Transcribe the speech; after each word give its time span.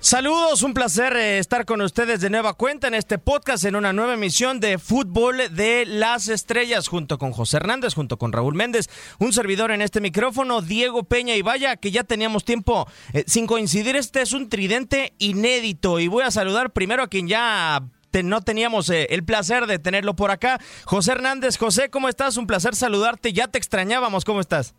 Saludos, 0.00 0.62
un 0.62 0.74
placer 0.74 1.16
eh, 1.16 1.38
estar 1.40 1.64
con 1.64 1.80
ustedes 1.80 2.20
de 2.20 2.30
nueva 2.30 2.54
cuenta 2.54 2.86
en 2.86 2.94
este 2.94 3.18
podcast, 3.18 3.64
en 3.64 3.74
una 3.74 3.92
nueva 3.92 4.14
emisión 4.14 4.60
de 4.60 4.78
Fútbol 4.78 5.38
de 5.50 5.86
las 5.86 6.28
Estrellas, 6.28 6.86
junto 6.86 7.18
con 7.18 7.32
José 7.32 7.56
Hernández, 7.56 7.94
junto 7.94 8.16
con 8.16 8.32
Raúl 8.32 8.54
Méndez, 8.54 8.88
un 9.18 9.32
servidor 9.32 9.72
en 9.72 9.82
este 9.82 10.00
micrófono, 10.00 10.62
Diego 10.62 11.02
Peña 11.02 11.34
y 11.34 11.42
vaya 11.42 11.76
que 11.76 11.90
ya 11.90 12.04
teníamos 12.04 12.44
tiempo 12.44 12.86
eh, 13.12 13.24
sin 13.26 13.48
coincidir, 13.48 13.96
este 13.96 14.22
es 14.22 14.32
un 14.32 14.48
tridente 14.48 15.14
inédito 15.18 15.98
y 15.98 16.06
voy 16.06 16.22
a 16.22 16.30
saludar 16.30 16.70
primero 16.70 17.02
a 17.02 17.08
quien 17.08 17.26
ya 17.26 17.82
no 18.22 18.40
teníamos 18.40 18.90
eh, 18.90 19.08
el 19.10 19.24
placer 19.24 19.66
de 19.66 19.80
tenerlo 19.80 20.14
por 20.14 20.30
acá, 20.30 20.60
José 20.84 21.12
Hernández. 21.12 21.56
José, 21.56 21.90
¿cómo 21.90 22.08
estás? 22.08 22.36
Un 22.36 22.46
placer 22.46 22.76
saludarte, 22.76 23.32
ya 23.32 23.48
te 23.48 23.58
extrañábamos, 23.58 24.24
¿cómo 24.24 24.40
estás? 24.40 24.74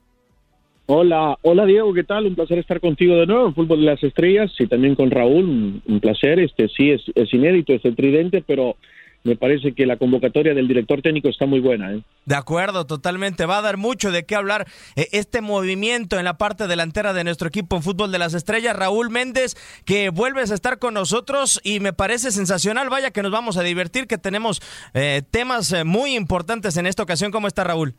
Hola, 0.91 1.37
hola 1.43 1.67
Diego, 1.67 1.93
¿qué 1.93 2.03
tal? 2.03 2.25
Un 2.25 2.33
placer 2.33 2.57
estar 2.57 2.79
contigo 2.79 3.13
de 3.13 3.27
nuevo 3.27 3.45
en 3.45 3.53
Fútbol 3.53 3.81
de 3.81 3.85
las 3.85 4.03
Estrellas 4.03 4.51
y 4.57 4.65
también 4.65 4.95
con 4.95 5.11
Raúl, 5.11 5.83
un, 5.85 5.99
placer. 5.99 6.39
Este 6.39 6.67
sí 6.67 6.89
es, 6.89 7.03
es 7.13 7.31
inédito, 7.31 7.73
es 7.73 7.85
el 7.85 7.95
tridente, 7.95 8.41
pero 8.41 8.75
me 9.23 9.35
parece 9.35 9.73
que 9.73 9.85
la 9.85 9.97
convocatoria 9.97 10.55
del 10.55 10.67
director 10.67 11.03
técnico 11.03 11.29
está 11.29 11.45
muy 11.45 11.59
buena. 11.59 11.93
¿eh? 11.93 12.01
De 12.25 12.33
acuerdo, 12.33 12.87
totalmente. 12.87 13.45
Va 13.45 13.59
a 13.59 13.61
dar 13.61 13.77
mucho 13.77 14.09
de 14.09 14.25
qué 14.25 14.33
hablar 14.33 14.65
eh, 14.95 15.07
este 15.11 15.41
movimiento 15.41 16.17
en 16.17 16.25
la 16.25 16.39
parte 16.39 16.65
delantera 16.65 17.13
de 17.13 17.23
nuestro 17.23 17.49
equipo 17.49 17.75
en 17.75 17.83
fútbol 17.83 18.11
de 18.11 18.17
las 18.17 18.33
estrellas. 18.33 18.75
Raúl 18.75 19.11
Méndez, 19.11 19.53
que 19.85 20.09
vuelves 20.09 20.49
a 20.49 20.55
estar 20.55 20.79
con 20.79 20.95
nosotros 20.95 21.61
y 21.63 21.81
me 21.81 21.93
parece 21.93 22.31
sensacional. 22.31 22.89
Vaya 22.89 23.11
que 23.11 23.21
nos 23.21 23.31
vamos 23.31 23.57
a 23.57 23.61
divertir, 23.61 24.07
que 24.07 24.17
tenemos 24.17 24.59
eh, 24.95 25.21
temas 25.29 25.71
eh, 25.71 25.83
muy 25.83 26.15
importantes 26.15 26.77
en 26.77 26.87
esta 26.87 27.03
ocasión. 27.03 27.29
¿Cómo 27.29 27.47
está 27.47 27.63
Raúl? 27.63 27.93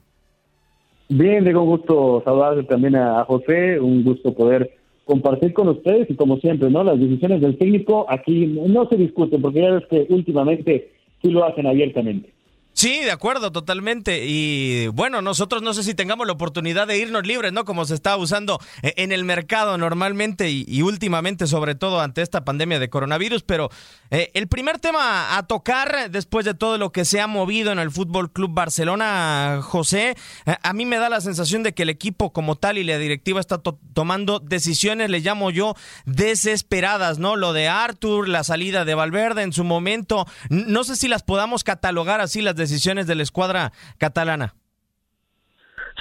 Bien, 1.12 1.42
Diego, 1.42 1.64
un 1.64 1.70
gusto 1.70 2.22
saludar 2.24 2.64
también 2.66 2.94
a, 2.94 3.22
a 3.22 3.24
José, 3.24 3.80
un 3.80 4.04
gusto 4.04 4.32
poder 4.32 4.70
compartir 5.04 5.52
con 5.52 5.66
ustedes 5.66 6.08
y 6.08 6.14
como 6.14 6.36
siempre, 6.36 6.70
¿no? 6.70 6.84
Las 6.84 7.00
decisiones 7.00 7.40
del 7.40 7.58
técnico 7.58 8.06
aquí 8.08 8.46
no 8.46 8.88
se 8.88 8.96
discuten 8.96 9.42
porque 9.42 9.60
ya 9.60 9.72
ves 9.72 9.86
que 9.86 10.06
últimamente 10.08 10.92
sí 11.20 11.32
lo 11.32 11.44
hacen 11.44 11.66
abiertamente. 11.66 12.32
Sí, 12.72 13.00
de 13.00 13.10
acuerdo, 13.10 13.52
totalmente. 13.52 14.24
Y 14.26 14.86
bueno, 14.88 15.20
nosotros 15.20 15.60
no 15.60 15.74
sé 15.74 15.82
si 15.82 15.94
tengamos 15.94 16.26
la 16.26 16.32
oportunidad 16.32 16.86
de 16.86 16.96
irnos 16.96 17.26
libres, 17.26 17.52
¿no? 17.52 17.64
Como 17.66 17.84
se 17.84 17.94
está 17.94 18.16
usando 18.16 18.58
eh, 18.82 18.94
en 18.96 19.12
el 19.12 19.24
mercado 19.24 19.76
normalmente 19.76 20.50
y, 20.50 20.80
últimamente, 20.80 21.46
sobre 21.46 21.74
todo 21.74 22.00
ante 22.00 22.22
esta 22.22 22.44
pandemia 22.44 22.78
de 22.78 22.88
coronavirus. 22.88 23.42
Pero 23.42 23.68
eh, 24.10 24.30
el 24.32 24.48
primer 24.48 24.78
tema 24.78 25.36
a 25.36 25.46
tocar, 25.46 26.10
después 26.10 26.46
de 26.46 26.54
todo 26.54 26.78
lo 26.78 26.90
que 26.90 27.04
se 27.04 27.20
ha 27.20 27.26
movido 27.26 27.70
en 27.70 27.80
el 27.80 27.90
Fútbol 27.90 28.32
Club 28.32 28.52
Barcelona, 28.54 29.60
José, 29.62 30.16
eh, 30.46 30.56
a 30.62 30.72
mí 30.72 30.86
me 30.86 30.96
da 30.96 31.10
la 31.10 31.20
sensación 31.20 31.62
de 31.62 31.74
que 31.74 31.82
el 31.82 31.90
equipo 31.90 32.32
como 32.32 32.56
tal 32.56 32.78
y 32.78 32.84
la 32.84 32.96
directiva 32.98 33.40
está 33.40 33.58
to- 33.58 33.78
tomando 33.92 34.38
decisiones, 34.38 35.10
le 35.10 35.20
llamo 35.20 35.50
yo, 35.50 35.74
desesperadas, 36.06 37.18
¿no? 37.18 37.36
Lo 37.36 37.52
de 37.52 37.68
Arthur, 37.68 38.28
la 38.28 38.44
salida 38.44 38.84
de 38.86 38.94
Valverde 38.94 39.42
en 39.42 39.52
su 39.52 39.64
momento. 39.64 40.26
No 40.48 40.84
sé 40.84 40.96
si 40.96 41.08
las 41.08 41.24
podamos 41.24 41.62
catalogar 41.62 42.20
así 42.22 42.40
las 42.40 42.54
decisiones 42.60 43.08
de 43.08 43.16
la 43.16 43.24
escuadra 43.24 43.72
catalana. 43.98 44.54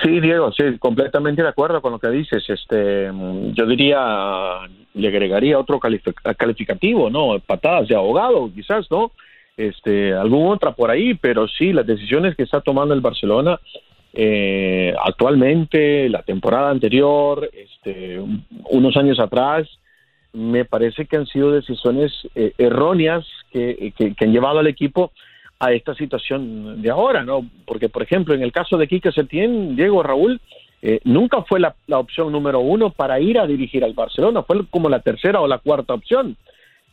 Sí, 0.03 0.20
Diego, 0.20 0.52
sí, 0.53 0.64
completamente 0.78 1.42
de 1.42 1.50
acuerdo 1.50 1.81
con 1.81 1.92
lo 1.94 2.00
que 2.00 2.09
dices. 2.09 2.44
Este, 2.47 3.12
yo 3.53 3.66
diría, 3.66 4.59
le 4.94 5.08
agregaría 5.08 5.58
otro 5.59 5.80
calific- 5.80 6.36
calificativo, 6.38 7.09
¿no? 7.09 7.40
Patadas 7.40 7.88
de 7.88 7.96
ahogado, 7.96 8.50
quizás, 8.53 8.90
¿no? 8.92 9.12
Este, 9.58 10.14
alguna 10.14 10.52
otra 10.52 10.72
por 10.72 10.90
ahí, 10.90 11.16
pero 11.16 11.47
sí, 11.50 11.74
las 11.74 11.86
decisiones 11.86 12.36
que 12.36 12.44
está 12.44 12.62
tomando 12.62 12.94
el 12.94 13.02
Barcelona 13.02 13.59
eh, 14.14 14.94
actualmente, 15.03 16.08
la 16.09 16.24
temporada 16.24 16.70
anterior, 16.72 17.50
este, 17.53 18.20
un- 18.20 18.46
unos 18.72 18.96
años 18.97 19.20
atrás, 19.20 19.68
me 20.34 20.64
parece 20.66 21.06
que 21.08 21.18
han 21.18 21.26
sido 21.28 21.52
decisiones 21.52 22.12
eh, 22.36 22.53
erróneas 22.58 23.26
que, 23.52 23.94
que- 23.97 24.14
que 24.16 24.26
han 24.26 24.31
llevado 24.31 24.59
al 24.59 24.68
equipo 24.68 25.12
a 25.59 25.74
esta 25.74 25.94
situación 25.94 26.81
de 26.81 26.90
ahora, 26.90 27.24
¿no? 27.24 27.46
Porque, 27.66 27.90
por 27.90 28.02
ejemplo, 28.02 28.34
en 28.34 28.42
el 28.42 28.52
caso 28.52 28.78
de 28.78 28.88
Quique 28.88 29.12
Setién, 29.12 29.75
Diego 29.75 30.02
Raúl, 30.02 30.40
eh, 30.81 31.02
nunca 31.03 31.44
fue 31.44 31.59
la, 31.59 31.75
la 31.88 32.00
opción 32.00 32.31
número 32.31 32.62
uno 32.62 32.92
para 32.92 33.20
ir 33.20 33.38
a 33.38 33.46
dirigir 33.46 33.84
al 33.84 33.94
Barcelona, 33.94 34.44
fue 34.44 34.66
como 34.68 34.88
la 34.88 35.02
tercera 35.02 35.42
o 35.42 35.47
la 35.47 35.58
cuarta 35.58 35.94
opción. 35.94 36.38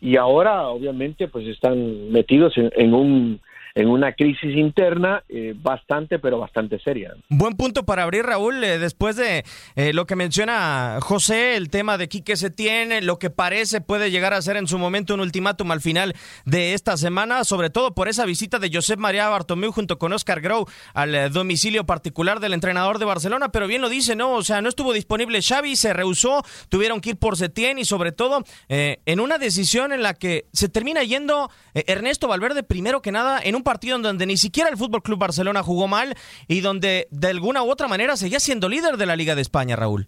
Y 0.00 0.16
ahora, 0.16 0.68
obviamente, 0.68 1.28
pues 1.28 1.46
están 1.46 2.10
metidos 2.10 2.58
en, 2.58 2.70
en 2.76 2.92
un 2.92 3.40
en 3.76 3.88
una 3.88 4.12
crisis 4.14 4.56
interna 4.56 5.22
eh, 5.28 5.54
bastante, 5.54 6.18
pero 6.18 6.38
bastante 6.38 6.78
seria. 6.78 7.12
Buen 7.28 7.56
punto 7.56 7.84
para 7.84 8.04
abrir, 8.04 8.24
Raúl, 8.24 8.64
eh, 8.64 8.78
después 8.78 9.16
de 9.16 9.44
eh, 9.76 9.92
lo 9.92 10.06
que 10.06 10.16
menciona 10.16 10.98
José, 11.02 11.56
el 11.56 11.68
tema 11.68 11.98
de 11.98 12.08
Quique 12.08 12.36
Setién, 12.36 12.90
eh, 12.90 13.02
lo 13.02 13.18
que 13.18 13.28
parece 13.28 13.82
puede 13.82 14.10
llegar 14.10 14.32
a 14.32 14.40
ser 14.40 14.56
en 14.56 14.66
su 14.66 14.78
momento 14.78 15.12
un 15.12 15.20
ultimátum 15.20 15.70
al 15.72 15.82
final 15.82 16.14
de 16.46 16.72
esta 16.72 16.96
semana, 16.96 17.44
sobre 17.44 17.68
todo 17.68 17.94
por 17.94 18.08
esa 18.08 18.24
visita 18.24 18.58
de 18.58 18.70
Josep 18.72 18.98
María 18.98 19.28
Bartomeu 19.28 19.70
junto 19.72 19.98
con 19.98 20.14
Oscar 20.14 20.40
Grau 20.40 20.64
al 20.94 21.14
eh, 21.14 21.28
domicilio 21.28 21.84
particular 21.84 22.40
del 22.40 22.54
entrenador 22.54 22.98
de 22.98 23.04
Barcelona, 23.04 23.50
pero 23.50 23.66
bien 23.66 23.82
lo 23.82 23.90
dice, 23.90 24.16
¿no? 24.16 24.32
O 24.32 24.42
sea, 24.42 24.62
no 24.62 24.70
estuvo 24.70 24.94
disponible 24.94 25.42
Xavi, 25.42 25.76
se 25.76 25.92
rehusó, 25.92 26.42
tuvieron 26.70 27.02
que 27.02 27.10
ir 27.10 27.18
por 27.18 27.36
Setién 27.36 27.78
y 27.78 27.84
sobre 27.84 28.12
todo 28.12 28.42
en 28.68 29.20
una 29.20 29.36
decisión 29.36 29.92
en 29.92 30.02
la 30.02 30.14
que 30.14 30.46
se 30.52 30.68
termina 30.68 31.02
yendo 31.02 31.50
Ernesto 31.74 32.26
Valverde 32.26 32.62
primero 32.62 33.02
que 33.02 33.12
nada 33.12 33.38
en 33.42 33.54
un 33.54 33.65
partido 33.66 33.96
en 33.96 34.02
donde 34.02 34.26
ni 34.26 34.36
siquiera 34.36 34.70
el 34.70 34.76
Fútbol 34.76 35.02
Club 35.02 35.18
Barcelona 35.18 35.64
jugó 35.64 35.88
mal 35.88 36.14
y 36.46 36.60
donde 36.60 37.08
de 37.10 37.28
alguna 37.28 37.64
u 37.64 37.70
otra 37.70 37.88
manera 37.88 38.16
seguía 38.16 38.38
siendo 38.38 38.68
líder 38.68 38.96
de 38.96 39.06
la 39.06 39.16
Liga 39.16 39.34
de 39.34 39.42
España, 39.42 39.74
Raúl. 39.74 40.06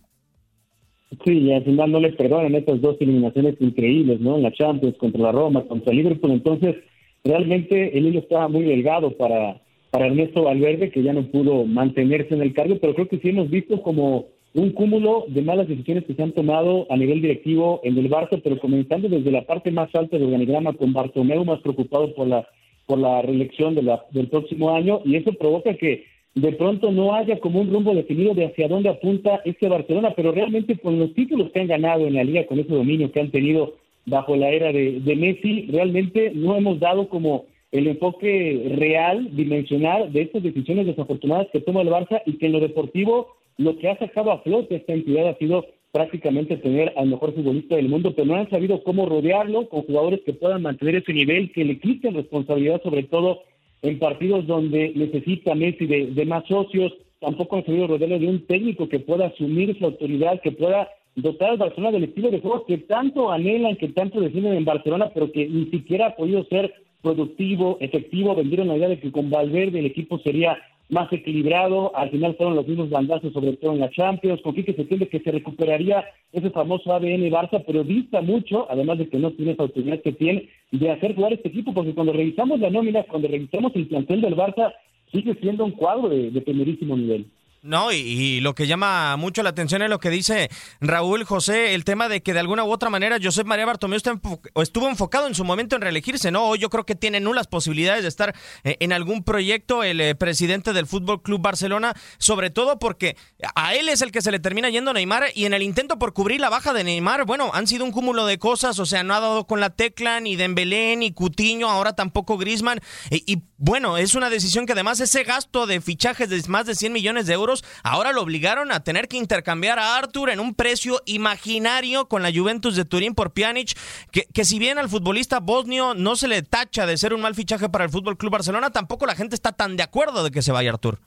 Sí, 1.24 1.32
y 1.32 1.52
al 1.52 1.64
final 1.64 1.90
no 1.90 1.98
les 1.98 2.14
perdonan 2.14 2.54
estas 2.54 2.80
dos 2.80 2.96
eliminaciones 3.00 3.56
increíbles, 3.60 4.20
¿no? 4.20 4.36
En 4.36 4.44
la 4.44 4.52
Champions, 4.52 4.96
contra 4.98 5.20
la 5.20 5.32
Roma, 5.32 5.64
contra 5.66 5.92
Liverpool. 5.92 6.30
Entonces, 6.30 6.76
realmente 7.24 7.98
el 7.98 8.06
hilo 8.06 8.20
estaba 8.20 8.46
muy 8.46 8.62
delgado 8.62 9.16
para, 9.16 9.60
para 9.90 10.06
Ernesto 10.06 10.44
Valverde, 10.44 10.90
que 10.90 11.02
ya 11.02 11.12
no 11.12 11.24
pudo 11.30 11.64
mantenerse 11.64 12.34
en 12.34 12.42
el 12.42 12.54
cargo, 12.54 12.76
pero 12.80 12.94
creo 12.94 13.08
que 13.08 13.18
sí 13.18 13.30
hemos 13.30 13.50
visto 13.50 13.82
como 13.82 14.26
un 14.54 14.70
cúmulo 14.70 15.24
de 15.28 15.42
malas 15.42 15.66
decisiones 15.66 16.04
que 16.04 16.14
se 16.14 16.22
han 16.22 16.32
tomado 16.32 16.86
a 16.90 16.96
nivel 16.96 17.20
directivo 17.22 17.80
en 17.82 17.98
el 17.98 18.08
Barça, 18.08 18.40
pero 18.42 18.60
comenzando 18.60 19.08
desde 19.08 19.32
la 19.32 19.46
parte 19.46 19.70
más 19.70 19.92
alta 19.94 20.16
del 20.16 20.26
organigrama 20.26 20.74
con 20.74 20.92
Bartomeu 20.92 21.44
más 21.44 21.60
preocupado 21.60 22.14
por 22.14 22.28
la 22.28 22.46
por 22.88 22.98
la 22.98 23.20
reelección 23.20 23.74
de 23.74 23.82
la, 23.82 24.02
del 24.12 24.28
próximo 24.28 24.74
año 24.74 25.02
y 25.04 25.16
eso 25.16 25.34
provoca 25.34 25.74
que 25.74 26.06
de 26.34 26.52
pronto 26.52 26.90
no 26.90 27.14
haya 27.14 27.38
como 27.38 27.60
un 27.60 27.70
rumbo 27.70 27.94
definido 27.94 28.32
de 28.32 28.46
hacia 28.46 28.66
dónde 28.66 28.88
apunta 28.88 29.42
este 29.44 29.68
Barcelona, 29.68 30.14
pero 30.16 30.32
realmente 30.32 30.78
con 30.78 30.98
los 30.98 31.12
títulos 31.12 31.50
que 31.50 31.60
han 31.60 31.66
ganado 31.66 32.06
en 32.06 32.14
la 32.14 32.24
liga, 32.24 32.46
con 32.46 32.58
ese 32.58 32.72
dominio 32.72 33.12
que 33.12 33.20
han 33.20 33.30
tenido 33.30 33.74
bajo 34.06 34.36
la 34.36 34.48
era 34.48 34.72
de, 34.72 35.00
de 35.00 35.16
Messi, 35.16 35.66
realmente 35.70 36.32
no 36.34 36.56
hemos 36.56 36.80
dado 36.80 37.10
como 37.10 37.44
el 37.72 37.88
enfoque 37.88 38.72
real, 38.76 39.36
dimensional 39.36 40.10
de 40.10 40.22
estas 40.22 40.42
decisiones 40.42 40.86
desafortunadas 40.86 41.48
que 41.52 41.60
toma 41.60 41.82
el 41.82 41.88
Barça 41.88 42.22
y 42.24 42.38
que 42.38 42.46
en 42.46 42.52
lo 42.52 42.60
deportivo 42.60 43.36
lo 43.58 43.76
que 43.76 43.90
ha 43.90 43.98
sacado 43.98 44.32
a 44.32 44.40
flote 44.40 44.76
esta 44.76 44.94
entidad 44.94 45.28
ha 45.28 45.36
sido 45.36 45.66
prácticamente 45.92 46.56
tener 46.56 46.92
al 46.96 47.08
mejor 47.08 47.34
futbolista 47.34 47.76
del 47.76 47.88
mundo, 47.88 48.14
pero 48.14 48.26
no 48.26 48.36
han 48.36 48.50
sabido 48.50 48.82
cómo 48.82 49.06
rodearlo 49.06 49.68
con 49.68 49.82
jugadores 49.82 50.20
que 50.24 50.32
puedan 50.32 50.62
mantener 50.62 50.96
ese 50.96 51.12
nivel, 51.12 51.52
que 51.52 51.64
le 51.64 51.78
quiten 51.78 52.14
responsabilidad, 52.14 52.82
sobre 52.82 53.04
todo 53.04 53.40
en 53.82 53.98
partidos 53.98 54.46
donde 54.46 54.92
necesita 54.94 55.54
Messi 55.54 55.86
de, 55.86 56.06
de 56.06 56.26
más 56.26 56.44
socios. 56.46 56.92
Tampoco 57.20 57.56
han 57.56 57.64
sabido 57.64 57.86
rodearlo 57.86 58.18
de 58.18 58.28
un 58.28 58.46
técnico 58.46 58.88
que 58.88 59.00
pueda 59.00 59.26
asumir 59.26 59.76
su 59.78 59.84
autoridad, 59.84 60.40
que 60.42 60.52
pueda 60.52 60.88
dotar 61.14 61.50
al 61.50 61.56
Barcelona 61.56 61.92
del 61.92 62.04
estilo 62.04 62.30
de 62.30 62.40
juego 62.40 62.64
que 62.64 62.78
tanto 62.78 63.32
anhelan, 63.32 63.76
que 63.76 63.88
tanto 63.88 64.20
defienden 64.20 64.54
en 64.54 64.64
Barcelona, 64.64 65.10
pero 65.12 65.32
que 65.32 65.48
ni 65.48 65.66
siquiera 65.66 66.08
ha 66.08 66.16
podido 66.16 66.44
ser 66.44 66.72
productivo, 67.02 67.78
efectivo. 67.80 68.34
Vendieron 68.34 68.68
la 68.68 68.76
idea 68.76 68.88
de 68.88 69.00
que 69.00 69.10
con 69.10 69.30
Valverde 69.30 69.80
el 69.80 69.86
equipo 69.86 70.18
sería 70.18 70.58
más 70.88 71.12
equilibrado, 71.12 71.94
al 71.94 72.10
final 72.10 72.34
fueron 72.36 72.56
los 72.56 72.66
mismos 72.66 72.90
bandazos, 72.90 73.32
sobre 73.32 73.52
todo 73.54 73.72
en 73.72 73.80
la 73.80 73.90
Champions, 73.90 74.40
con 74.40 74.54
Quique 74.54 74.72
se 74.72 74.82
entiende 74.82 75.08
que 75.08 75.20
se 75.20 75.30
recuperaría 75.30 76.04
ese 76.32 76.50
famoso 76.50 76.92
ADN 76.92 77.30
Barça, 77.30 77.62
pero 77.66 77.84
dista 77.84 78.22
mucho, 78.22 78.66
además 78.70 78.98
de 78.98 79.08
que 79.08 79.18
no 79.18 79.30
tiene 79.32 79.52
esa 79.52 79.64
autoridad 79.64 80.00
que 80.00 80.12
tiene, 80.12 80.48
de 80.72 80.90
hacer 80.90 81.14
jugar 81.14 81.32
este 81.32 81.48
equipo, 81.48 81.74
porque 81.74 81.94
cuando 81.94 82.12
revisamos 82.12 82.60
la 82.60 82.70
nómina, 82.70 83.02
cuando 83.04 83.28
revisamos 83.28 83.72
el 83.76 83.86
plantel 83.86 84.22
del 84.22 84.36
Barça, 84.36 84.72
sigue 85.12 85.34
siendo 85.40 85.64
un 85.64 85.72
cuadro 85.72 86.08
de, 86.08 86.30
de 86.30 86.40
primerísimo 86.40 86.96
nivel. 86.96 87.26
No, 87.60 87.90
y, 87.90 88.40
lo 88.40 88.54
que 88.54 88.68
llama 88.68 89.16
mucho 89.16 89.42
la 89.42 89.50
atención 89.50 89.82
es 89.82 89.90
lo 89.90 89.98
que 89.98 90.10
dice 90.10 90.48
Raúl 90.80 91.24
José, 91.24 91.74
el 91.74 91.84
tema 91.84 92.08
de 92.08 92.22
que 92.22 92.32
de 92.32 92.38
alguna 92.38 92.62
u 92.62 92.70
otra 92.70 92.88
manera 92.88 93.18
Josep 93.20 93.46
María 93.46 93.66
Bartomeu 93.66 93.98
estuvo 93.98 94.88
enfocado 94.88 95.26
en 95.26 95.34
su 95.34 95.44
momento 95.44 95.74
en 95.74 95.82
reelegirse, 95.82 96.30
¿no? 96.30 96.44
Hoy 96.44 96.60
yo 96.60 96.70
creo 96.70 96.86
que 96.86 96.94
tiene 96.94 97.18
nulas 97.18 97.48
posibilidades 97.48 98.02
de 98.02 98.08
estar 98.08 98.34
eh, 98.62 98.76
en 98.78 98.92
algún 98.92 99.24
proyecto 99.24 99.82
el 99.82 100.00
eh, 100.00 100.14
presidente 100.14 100.72
del 100.72 100.86
Fútbol 100.86 101.20
Club 101.20 101.40
Barcelona, 101.42 101.94
sobre 102.18 102.50
todo 102.50 102.78
porque 102.78 103.16
a 103.56 103.74
él 103.74 103.88
es 103.88 104.02
el 104.02 104.12
que 104.12 104.22
se 104.22 104.30
le 104.30 104.38
termina 104.38 104.70
yendo 104.70 104.92
Neymar 104.92 105.24
y 105.34 105.46
en 105.46 105.52
el 105.52 105.62
intento 105.62 105.98
por 105.98 106.12
cubrir 106.12 106.40
la 106.40 106.50
baja 106.50 106.72
de 106.72 106.84
Neymar, 106.84 107.24
bueno, 107.24 107.50
han 107.54 107.66
sido 107.66 107.84
un 107.84 107.90
cúmulo 107.90 108.24
de 108.24 108.38
cosas, 108.38 108.78
o 108.78 108.86
sea, 108.86 109.02
no 109.02 109.14
ha 109.14 109.20
dado 109.20 109.48
con 109.48 109.58
la 109.58 109.70
tecla 109.70 110.20
ni 110.20 110.36
Dembélé 110.36 110.94
ni 110.94 111.10
Cutiño, 111.10 111.68
ahora 111.68 111.94
tampoco 111.94 112.38
Griezmann 112.38 112.80
y, 113.10 113.24
y 113.26 113.42
bueno, 113.58 113.96
es 113.96 114.14
una 114.14 114.30
decisión 114.30 114.66
que 114.66 114.72
además 114.72 115.00
ese 115.00 115.24
gasto 115.24 115.66
de 115.66 115.80
fichajes 115.80 116.30
de 116.30 116.40
más 116.48 116.64
de 116.66 116.76
100 116.76 116.92
millones 116.92 117.26
de 117.26 117.34
euros 117.34 117.64
ahora 117.82 118.12
lo 118.12 118.22
obligaron 118.22 118.70
a 118.70 118.84
tener 118.84 119.08
que 119.08 119.16
intercambiar 119.16 119.80
a 119.80 119.96
Arthur 119.96 120.30
en 120.30 120.38
un 120.38 120.54
precio 120.54 121.00
imaginario 121.06 122.06
con 122.06 122.22
la 122.22 122.32
Juventus 122.32 122.76
de 122.76 122.84
Turín 122.84 123.16
por 123.16 123.32
Pjanic, 123.32 123.76
que, 124.12 124.26
que 124.32 124.44
si 124.44 124.60
bien 124.60 124.78
al 124.78 124.88
futbolista 124.88 125.40
bosnio 125.40 125.94
no 125.94 126.14
se 126.14 126.28
le 126.28 126.42
tacha 126.42 126.86
de 126.86 126.96
ser 126.96 127.12
un 127.12 127.20
mal 127.20 127.34
fichaje 127.34 127.68
para 127.68 127.84
el 127.84 127.90
Fútbol 127.90 128.16
Club 128.16 128.32
Barcelona, 128.32 128.70
tampoco 128.70 129.06
la 129.06 129.16
gente 129.16 129.34
está 129.34 129.50
tan 129.50 129.76
de 129.76 129.82
acuerdo 129.82 130.22
de 130.22 130.30
que 130.30 130.40
se 130.42 130.52
vaya 130.52 130.70
Artur. 130.70 130.98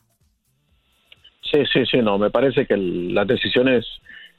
Sí, 1.50 1.63
sí, 1.71 1.86
sí, 1.86 1.97
no, 2.00 2.18
me 2.18 2.31
parece 2.31 2.65
que 2.65 2.75
las 2.75 3.27
decisiones 3.27 3.86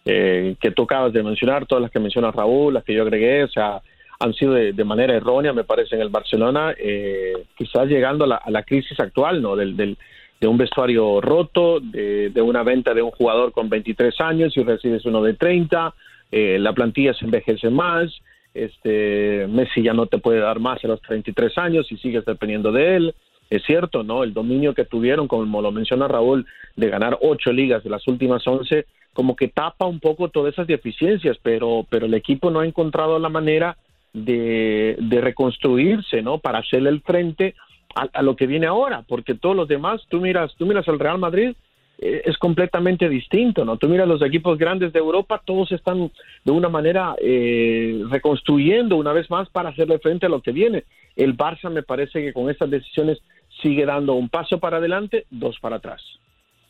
eh, 0.04 0.56
que 0.60 0.70
tú 0.70 0.82
acabas 0.82 1.12
de 1.12 1.22
mencionar, 1.22 1.66
todas 1.66 1.80
las 1.80 1.90
que 1.90 2.00
menciona 2.00 2.30
Raúl, 2.30 2.74
las 2.74 2.84
que 2.84 2.94
yo 2.94 3.02
agregué, 3.02 3.44
o 3.44 3.48
sea, 3.48 3.80
han 4.22 4.34
sido 4.34 4.52
de, 4.52 4.84
manera 4.84 5.14
errónea, 5.16 5.52
me 5.52 5.64
parece, 5.64 5.96
en 5.96 6.02
el 6.02 6.08
Barcelona, 6.08 6.72
eh, 6.78 7.32
quizás 7.56 7.88
llegando 7.88 8.24
a 8.24 8.28
la, 8.28 8.42
a 8.60 8.62
crisis 8.62 8.98
actual, 9.00 9.42
¿no? 9.42 9.56
Del, 9.56 9.76
del, 9.76 9.98
de 10.40 10.46
un 10.46 10.56
vestuario 10.56 11.20
roto, 11.20 11.80
de, 11.80 12.32
una 12.40 12.62
venta 12.62 12.94
de 12.94 13.02
un 13.02 13.10
jugador 13.10 13.50
con 13.50 13.68
23 13.68 14.20
años 14.20 14.56
y 14.56 14.62
recibes 14.62 15.04
uno 15.06 15.22
de 15.22 15.34
30, 15.34 15.92
eh, 16.30 16.58
la 16.60 16.72
plantilla 16.72 17.14
se 17.14 17.24
envejece 17.24 17.68
más, 17.68 18.12
este 18.54 19.48
Messi 19.48 19.82
ya 19.82 19.92
no 19.92 20.06
te 20.06 20.18
puede 20.18 20.38
dar 20.38 20.60
más 20.60 20.84
a 20.84 20.88
los 20.88 21.02
33 21.02 21.58
años 21.58 21.90
y 21.90 21.96
sigues 21.96 22.24
dependiendo 22.24 22.70
de 22.70 22.96
él. 22.96 23.14
Es 23.50 23.64
cierto, 23.64 24.02
¿no? 24.02 24.22
El 24.22 24.32
dominio 24.32 24.72
que 24.72 24.84
tuvieron, 24.84 25.26
como 25.26 25.60
lo 25.60 25.72
menciona 25.72 26.08
Raúl, 26.08 26.46
de 26.76 26.88
ganar 26.88 27.18
ocho 27.20 27.52
ligas 27.52 27.82
de 27.82 27.90
las 27.90 28.06
últimas 28.06 28.46
11, 28.46 28.86
como 29.12 29.36
que 29.36 29.48
tapa 29.48 29.86
un 29.86 30.00
poco 30.00 30.28
todas 30.28 30.54
esas 30.54 30.66
deficiencias, 30.66 31.36
pero, 31.42 31.86
pero 31.90 32.06
el 32.06 32.14
equipo 32.14 32.50
no 32.50 32.60
ha 32.60 32.66
encontrado 32.66 33.18
la 33.18 33.28
manera 33.28 33.76
de, 34.12 34.96
reconstruirse, 35.20 36.22
¿no? 36.22 36.38
Para 36.38 36.58
hacerle 36.58 36.90
el 36.90 37.00
frente 37.02 37.54
a, 37.94 38.22
lo 38.22 38.36
que 38.36 38.46
viene 38.46 38.66
ahora, 38.66 39.04
porque 39.06 39.34
todos 39.34 39.54
los 39.54 39.68
demás, 39.68 40.00
tú 40.08 40.20
miras, 40.20 40.54
tú 40.56 40.66
miras 40.66 40.88
al 40.88 40.98
Real 40.98 41.18
Madrid, 41.18 41.54
eh, 41.98 42.22
es 42.24 42.38
completamente 42.38 43.08
distinto, 43.08 43.64
¿no? 43.64 43.76
Tú 43.76 43.88
miras 43.88 44.08
los 44.08 44.22
equipos 44.22 44.56
grandes 44.58 44.92
de 44.92 44.98
Europa, 44.98 45.42
todos 45.44 45.70
están 45.72 46.10
de 46.44 46.52
una 46.52 46.68
manera 46.68 47.14
eh, 47.20 48.02
reconstruyendo 48.08 48.96
una 48.96 49.12
vez 49.12 49.30
más 49.30 49.48
para 49.50 49.68
hacerle 49.70 49.98
frente 49.98 50.26
a 50.26 50.30
lo 50.30 50.40
que 50.40 50.52
viene. 50.52 50.84
El 51.16 51.36
Barça 51.36 51.70
me 51.70 51.82
parece 51.82 52.22
que 52.22 52.32
con 52.32 52.48
estas 52.48 52.70
decisiones 52.70 53.18
sigue 53.60 53.84
dando 53.84 54.14
un 54.14 54.30
paso 54.30 54.58
para 54.58 54.78
adelante, 54.78 55.26
dos 55.30 55.58
para 55.60 55.76
atrás. 55.76 56.02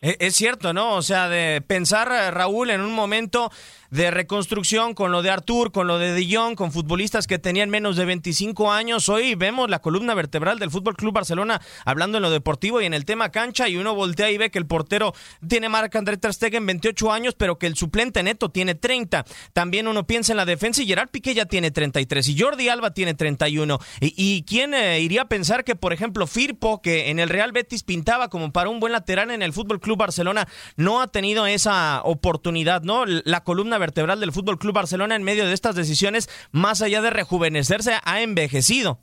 Es 0.02 0.34
cierto, 0.34 0.72
¿no? 0.72 0.96
O 0.96 1.02
sea, 1.02 1.28
de 1.28 1.60
pensar, 1.60 2.08
eh, 2.10 2.32
Raúl, 2.32 2.70
en 2.70 2.80
un 2.80 2.92
momento 2.92 3.52
de 3.92 4.10
reconstrucción 4.10 4.94
con 4.94 5.12
lo 5.12 5.20
de 5.20 5.28
Artur, 5.28 5.70
con 5.70 5.86
lo 5.86 5.98
de 5.98 6.14
Dillon, 6.14 6.56
con 6.56 6.72
futbolistas 6.72 7.26
que 7.26 7.38
tenían 7.38 7.68
menos 7.68 7.94
de 7.96 8.06
25 8.06 8.72
años. 8.72 9.10
Hoy 9.10 9.34
vemos 9.34 9.68
la 9.68 9.80
columna 9.80 10.14
vertebral 10.14 10.58
del 10.58 10.70
Fútbol 10.70 10.96
Club 10.96 11.12
Barcelona 11.12 11.60
hablando 11.84 12.16
en 12.16 12.22
lo 12.22 12.30
deportivo 12.30 12.80
y 12.80 12.86
en 12.86 12.94
el 12.94 13.04
tema 13.04 13.28
cancha 13.28 13.68
y 13.68 13.76
uno 13.76 13.94
voltea 13.94 14.30
y 14.30 14.38
ve 14.38 14.50
que 14.50 14.58
el 14.58 14.66
portero 14.66 15.12
tiene 15.46 15.68
marca 15.68 15.98
André 15.98 16.16
Ter 16.16 16.32
Stegen 16.32 16.64
28 16.64 17.12
años, 17.12 17.34
pero 17.34 17.58
que 17.58 17.66
el 17.66 17.76
suplente 17.76 18.22
neto 18.22 18.48
tiene 18.48 18.74
30. 18.74 19.26
También 19.52 19.86
uno 19.86 20.06
piensa 20.06 20.32
en 20.32 20.38
la 20.38 20.46
defensa 20.46 20.82
y 20.82 20.86
Gerard 20.86 21.10
Piqué 21.10 21.34
ya 21.34 21.44
tiene 21.44 21.70
33 21.70 22.26
y 22.28 22.40
Jordi 22.40 22.70
Alba 22.70 22.94
tiene 22.94 23.12
31. 23.12 23.78
¿Y, 24.00 24.14
y 24.16 24.42
quién 24.44 24.72
eh, 24.72 25.00
iría 25.00 25.22
a 25.22 25.28
pensar 25.28 25.64
que, 25.64 25.76
por 25.76 25.92
ejemplo, 25.92 26.26
Firpo, 26.26 26.80
que 26.80 27.10
en 27.10 27.18
el 27.18 27.28
Real 27.28 27.52
Betis 27.52 27.82
pintaba 27.82 28.30
como 28.30 28.52
para 28.52 28.70
un 28.70 28.80
buen 28.80 28.94
lateral 28.94 29.30
en 29.30 29.42
el 29.42 29.52
Fútbol 29.52 29.80
Club 29.80 29.98
Barcelona, 29.98 30.48
no 30.76 31.02
ha 31.02 31.08
tenido 31.08 31.46
esa 31.46 32.00
oportunidad, 32.04 32.80
¿no? 32.80 33.04
La 33.04 33.44
columna 33.44 33.81
vertebral 33.82 34.18
del 34.20 34.32
Fútbol 34.32 34.58
Club 34.58 34.74
Barcelona 34.74 35.16
en 35.16 35.22
medio 35.22 35.44
de 35.44 35.52
estas 35.52 35.76
decisiones, 35.76 36.28
más 36.52 36.80
allá 36.80 37.02
de 37.02 37.10
rejuvenecerse, 37.10 37.92
ha 38.02 38.22
envejecido. 38.22 38.98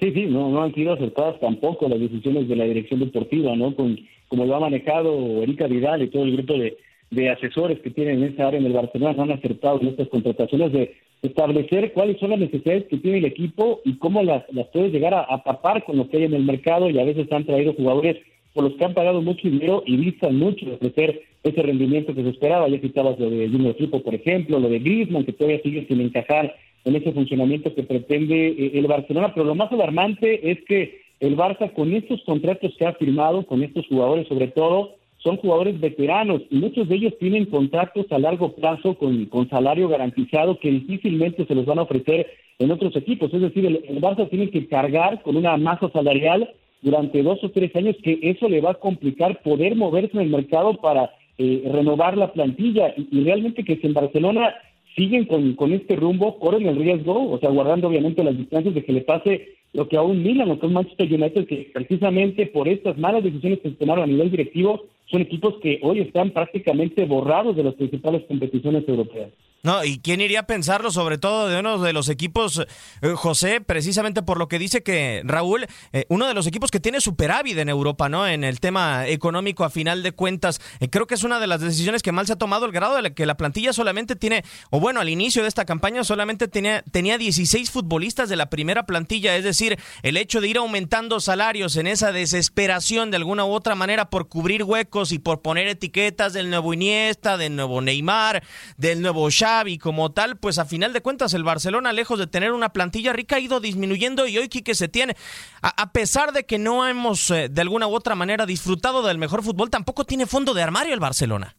Sí, 0.00 0.12
sí, 0.14 0.26
no, 0.26 0.48
no 0.48 0.62
han 0.62 0.74
sido 0.74 0.92
acertadas 0.92 1.40
tampoco 1.40 1.88
las 1.88 1.98
decisiones 1.98 2.48
de 2.48 2.56
la 2.56 2.64
dirección 2.64 3.00
deportiva, 3.00 3.54
¿no? 3.56 3.74
Con 3.74 3.98
como 4.28 4.44
lo 4.44 4.54
ha 4.56 4.60
manejado 4.60 5.42
Erika 5.42 5.66
Vidal 5.66 6.02
y 6.02 6.10
todo 6.10 6.24
el 6.24 6.36
grupo 6.36 6.54
de, 6.54 6.76
de 7.10 7.30
asesores 7.30 7.80
que 7.80 7.90
tienen 7.90 8.22
en 8.22 8.32
esa 8.32 8.48
área 8.48 8.60
en 8.60 8.66
el 8.66 8.74
Barcelona, 8.74 9.14
no 9.14 9.22
han 9.24 9.32
acertado 9.32 9.80
en 9.80 9.88
estas 9.88 10.08
contrataciones 10.08 10.72
de 10.72 10.94
establecer 11.22 11.92
cuáles 11.92 12.18
son 12.20 12.30
las 12.30 12.38
necesidades 12.38 12.84
que 12.88 12.98
tiene 12.98 13.18
el 13.18 13.24
equipo 13.24 13.80
y 13.84 13.98
cómo 13.98 14.22
las, 14.22 14.44
las 14.52 14.68
puedes 14.68 14.92
llegar 14.92 15.14
a, 15.14 15.26
a 15.28 15.42
tapar 15.42 15.84
con 15.84 15.96
lo 15.96 16.08
que 16.08 16.18
hay 16.18 16.24
en 16.24 16.34
el 16.34 16.44
mercado 16.44 16.88
y 16.90 16.98
a 16.98 17.04
veces 17.04 17.30
han 17.32 17.44
traído 17.44 17.74
jugadores 17.74 18.16
por 18.54 18.64
los 18.64 18.74
que 18.74 18.84
han 18.84 18.94
pagado 18.94 19.22
mucho 19.22 19.48
dinero 19.48 19.82
y 19.86 19.96
vistan 19.96 20.36
mucho 20.36 20.66
de 20.66 20.72
ofrecer 20.72 21.22
ese 21.42 21.62
rendimiento 21.62 22.14
que 22.14 22.22
se 22.22 22.30
esperaba. 22.30 22.68
Ya 22.68 22.80
citabas 22.80 23.18
lo 23.18 23.30
de 23.30 23.48
Junior 23.48 23.72
Equipo, 23.72 24.02
por 24.02 24.14
ejemplo, 24.14 24.58
lo 24.58 24.68
de 24.68 24.78
Griezmann, 24.78 25.24
que 25.24 25.32
todavía 25.32 25.62
sigue 25.62 25.86
sin 25.86 26.00
encajar 26.00 26.54
en 26.84 26.96
ese 26.96 27.12
funcionamiento 27.12 27.74
que 27.74 27.82
pretende 27.82 28.48
eh, 28.48 28.72
el 28.74 28.86
Barcelona. 28.86 29.32
Pero 29.34 29.46
lo 29.46 29.54
más 29.54 29.70
alarmante 29.72 30.50
es 30.50 30.58
que 30.64 31.02
el 31.20 31.36
Barça, 31.36 31.72
con 31.72 31.92
estos 31.94 32.22
contratos 32.24 32.74
que 32.78 32.86
ha 32.86 32.94
firmado, 32.94 33.44
con 33.46 33.62
estos 33.62 33.86
jugadores 33.86 34.28
sobre 34.28 34.48
todo, 34.48 34.94
son 35.18 35.36
jugadores 35.36 35.80
veteranos 35.80 36.42
y 36.48 36.56
muchos 36.56 36.88
de 36.88 36.94
ellos 36.94 37.12
tienen 37.18 37.46
contratos 37.46 38.06
a 38.10 38.18
largo 38.18 38.54
plazo 38.54 38.94
con, 38.94 39.26
con 39.26 39.48
salario 39.48 39.88
garantizado 39.88 40.60
que 40.60 40.70
difícilmente 40.70 41.44
se 41.44 41.54
los 41.56 41.66
van 41.66 41.80
a 41.80 41.82
ofrecer 41.82 42.26
en 42.60 42.70
otros 42.70 42.94
equipos. 42.94 43.32
Es 43.34 43.40
decir, 43.40 43.66
el 43.66 44.00
Barça 44.00 44.28
tiene 44.30 44.50
que 44.50 44.66
cargar 44.68 45.22
con 45.22 45.36
una 45.36 45.56
masa 45.56 45.90
salarial 45.90 46.48
durante 46.82 47.22
dos 47.22 47.42
o 47.42 47.50
tres 47.50 47.74
años 47.76 47.96
que 48.02 48.18
eso 48.22 48.48
le 48.48 48.60
va 48.60 48.72
a 48.72 48.80
complicar 48.80 49.42
poder 49.42 49.76
moverse 49.76 50.10
en 50.14 50.22
el 50.22 50.30
mercado 50.30 50.74
para 50.74 51.10
eh, 51.38 51.62
renovar 51.72 52.16
la 52.16 52.32
plantilla 52.32 52.94
y, 52.96 53.22
realmente 53.22 53.64
que 53.64 53.76
si 53.76 53.86
en 53.86 53.94
Barcelona 53.94 54.54
siguen 54.96 55.26
con, 55.26 55.54
con 55.54 55.72
este 55.72 55.96
rumbo, 55.96 56.38
corren 56.38 56.66
el 56.66 56.76
riesgo, 56.76 57.30
o 57.30 57.38
sea, 57.38 57.50
guardando 57.50 57.88
obviamente 57.88 58.24
las 58.24 58.36
distancias 58.36 58.74
de 58.74 58.84
que 58.84 58.92
le 58.92 59.02
pase 59.02 59.48
lo 59.72 59.88
que 59.88 59.96
a 59.96 60.02
un 60.02 60.22
Milan 60.22 60.50
o 60.50 60.58
que 60.58 60.66
a 60.66 60.70
Manchester 60.70 61.12
United, 61.12 61.46
que 61.46 61.70
precisamente 61.72 62.46
por 62.46 62.68
estas 62.68 62.96
malas 62.98 63.22
decisiones 63.22 63.60
que 63.60 63.70
se 63.70 63.76
tomaron 63.76 64.04
a 64.04 64.06
nivel 64.08 64.30
directivo, 64.30 64.84
son 65.06 65.22
equipos 65.22 65.54
que 65.62 65.78
hoy 65.82 66.00
están 66.00 66.30
prácticamente 66.30 67.04
borrados 67.04 67.56
de 67.56 67.64
las 67.64 67.74
principales 67.74 68.24
competiciones 68.26 68.88
europeas. 68.88 69.30
No, 69.64 69.84
¿y 69.84 69.98
quién 69.98 70.20
iría 70.20 70.40
a 70.40 70.46
pensarlo, 70.46 70.92
sobre 70.92 71.18
todo 71.18 71.48
de 71.48 71.58
uno 71.58 71.78
de 71.78 71.92
los 71.92 72.08
equipos, 72.08 72.64
eh, 73.02 73.08
José, 73.16 73.60
precisamente 73.60 74.22
por 74.22 74.38
lo 74.38 74.46
que 74.46 74.56
dice 74.56 74.84
que 74.84 75.20
Raúl, 75.24 75.66
eh, 75.92 76.06
uno 76.08 76.28
de 76.28 76.34
los 76.34 76.46
equipos 76.46 76.70
que 76.70 76.78
tiene 76.78 77.00
superávit 77.00 77.58
en 77.58 77.68
Europa, 77.68 78.08
¿no? 78.08 78.28
En 78.28 78.44
el 78.44 78.60
tema 78.60 79.08
económico, 79.08 79.64
a 79.64 79.70
final 79.70 80.04
de 80.04 80.12
cuentas, 80.12 80.60
eh, 80.78 80.88
creo 80.88 81.08
que 81.08 81.16
es 81.16 81.24
una 81.24 81.40
de 81.40 81.48
las 81.48 81.60
decisiones 81.60 82.04
que 82.04 82.12
mal 82.12 82.24
se 82.28 82.34
ha 82.34 82.36
tomado 82.36 82.66
el 82.66 82.72
grado 82.72 83.02
de 83.02 83.12
que 83.12 83.26
la 83.26 83.36
plantilla 83.36 83.72
solamente 83.72 84.14
tiene, 84.14 84.44
o 84.70 84.78
bueno, 84.78 85.00
al 85.00 85.08
inicio 85.08 85.42
de 85.42 85.48
esta 85.48 85.64
campaña 85.64 86.04
solamente 86.04 86.46
tenía, 86.46 86.82
tenía 86.92 87.18
16 87.18 87.72
futbolistas 87.72 88.28
de 88.28 88.36
la 88.36 88.50
primera 88.50 88.86
plantilla, 88.86 89.34
es 89.34 89.42
decir, 89.42 89.76
el 90.04 90.16
hecho 90.18 90.40
de 90.40 90.46
ir 90.46 90.58
aumentando 90.58 91.18
salarios 91.18 91.74
en 91.74 91.88
esa 91.88 92.12
desesperación 92.12 93.10
de 93.10 93.16
alguna 93.16 93.44
u 93.44 93.50
otra 93.50 93.74
manera 93.74 94.08
por 94.08 94.28
cubrir 94.28 94.62
huecos 94.62 95.10
y 95.10 95.18
por 95.18 95.42
poner 95.42 95.66
etiquetas 95.66 96.32
del 96.32 96.48
nuevo 96.48 96.72
Iniesta, 96.74 97.36
del 97.36 97.56
nuevo 97.56 97.80
Neymar, 97.80 98.44
del 98.76 99.02
nuevo 99.02 99.28
y 99.66 99.78
como 99.78 100.10
tal, 100.12 100.36
pues 100.36 100.58
a 100.58 100.64
final 100.64 100.92
de 100.92 101.00
cuentas 101.00 101.34
el 101.34 101.44
Barcelona, 101.44 101.92
lejos 101.92 102.18
de 102.18 102.26
tener 102.26 102.52
una 102.52 102.70
plantilla 102.70 103.12
rica, 103.12 103.36
ha 103.36 103.40
ido 103.40 103.60
disminuyendo 103.60 104.26
y 104.26 104.38
hoy 104.38 104.48
Quique 104.48 104.74
se 104.74 104.88
tiene, 104.88 105.14
a, 105.62 105.92
pesar 105.92 106.32
de 106.32 106.44
que 106.44 106.58
no 106.58 106.86
hemos 106.86 107.30
eh, 107.30 107.48
de 107.48 107.60
alguna 107.60 107.86
u 107.86 107.94
otra 107.94 108.14
manera 108.14 108.46
disfrutado 108.46 109.02
del 109.02 109.18
mejor 109.18 109.42
fútbol, 109.42 109.70
tampoco 109.70 110.04
tiene 110.04 110.26
fondo 110.26 110.54
de 110.54 110.62
armario 110.62 110.94
el 110.94 111.00
Barcelona. 111.00 111.56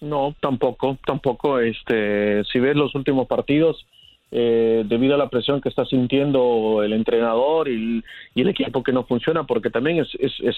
No, 0.00 0.34
tampoco, 0.40 0.98
tampoco. 1.06 1.58
Este, 1.58 2.44
si 2.44 2.58
ves 2.60 2.76
los 2.76 2.94
últimos 2.94 3.26
partidos, 3.26 3.86
eh, 4.30 4.84
debido 4.86 5.14
a 5.14 5.18
la 5.18 5.30
presión 5.30 5.60
que 5.60 5.68
está 5.68 5.84
sintiendo 5.84 6.82
el 6.82 6.92
entrenador 6.92 7.68
y, 7.68 8.02
el 8.34 8.48
equipo 8.48 8.82
que 8.82 8.92
no 8.92 9.04
funciona, 9.04 9.44
porque 9.44 9.70
también 9.70 9.98
es, 10.00 10.56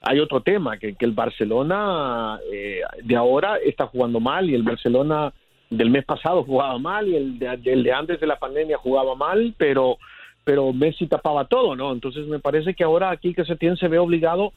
hay 0.00 0.20
otro 0.20 0.40
tema, 0.40 0.78
que, 0.78 0.94
el 0.98 1.12
Barcelona 1.12 2.38
eh, 2.52 2.80
de 3.02 3.16
ahora 3.16 3.58
está 3.58 3.86
jugando 3.86 4.20
mal 4.20 4.48
y 4.48 4.54
el 4.54 4.62
Barcelona 4.62 5.32
del 5.68 5.90
mes 5.90 6.04
pasado 6.04 6.42
jugaba 6.42 6.78
mal 6.78 7.08
y 7.08 7.16
el 7.16 7.38
de, 7.38 7.60
el 7.64 7.82
de 7.82 7.92
antes 7.92 8.20
de 8.20 8.26
la 8.26 8.38
pandemia 8.38 8.78
jugaba 8.78 9.14
mal, 9.14 9.54
pero 9.56 9.98
pero 10.42 10.72
Messi 10.72 11.06
tapaba 11.06 11.44
todo, 11.44 11.76
¿no? 11.76 11.92
Entonces 11.92 12.26
me 12.26 12.40
parece 12.40 12.74
que 12.74 12.82
ahora 12.82 13.10
aquí 13.10 13.34
que 13.34 13.44
se 13.44 13.56
tiene 13.56 13.76
se 13.76 13.88
ve 13.88 13.98
obligado 13.98 14.52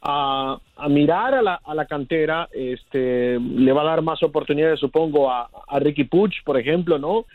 a, 0.00 0.58
a 0.76 0.88
mirar 0.88 1.34
a 1.34 1.42
la, 1.42 1.60
a 1.62 1.74
la, 1.74 1.86
cantera, 1.86 2.48
este, 2.52 3.38
le 3.40 3.72
va 3.72 3.82
a 3.82 3.86
dar 3.86 4.02
más 4.02 4.22
oportunidades, 4.22 4.78
supongo, 4.78 5.30
a, 5.30 5.50
a 5.66 5.78
Ricky 5.80 6.04
Puch, 6.04 6.44
por 6.44 6.56
ejemplo, 6.56 6.98
¿no? 6.98 7.26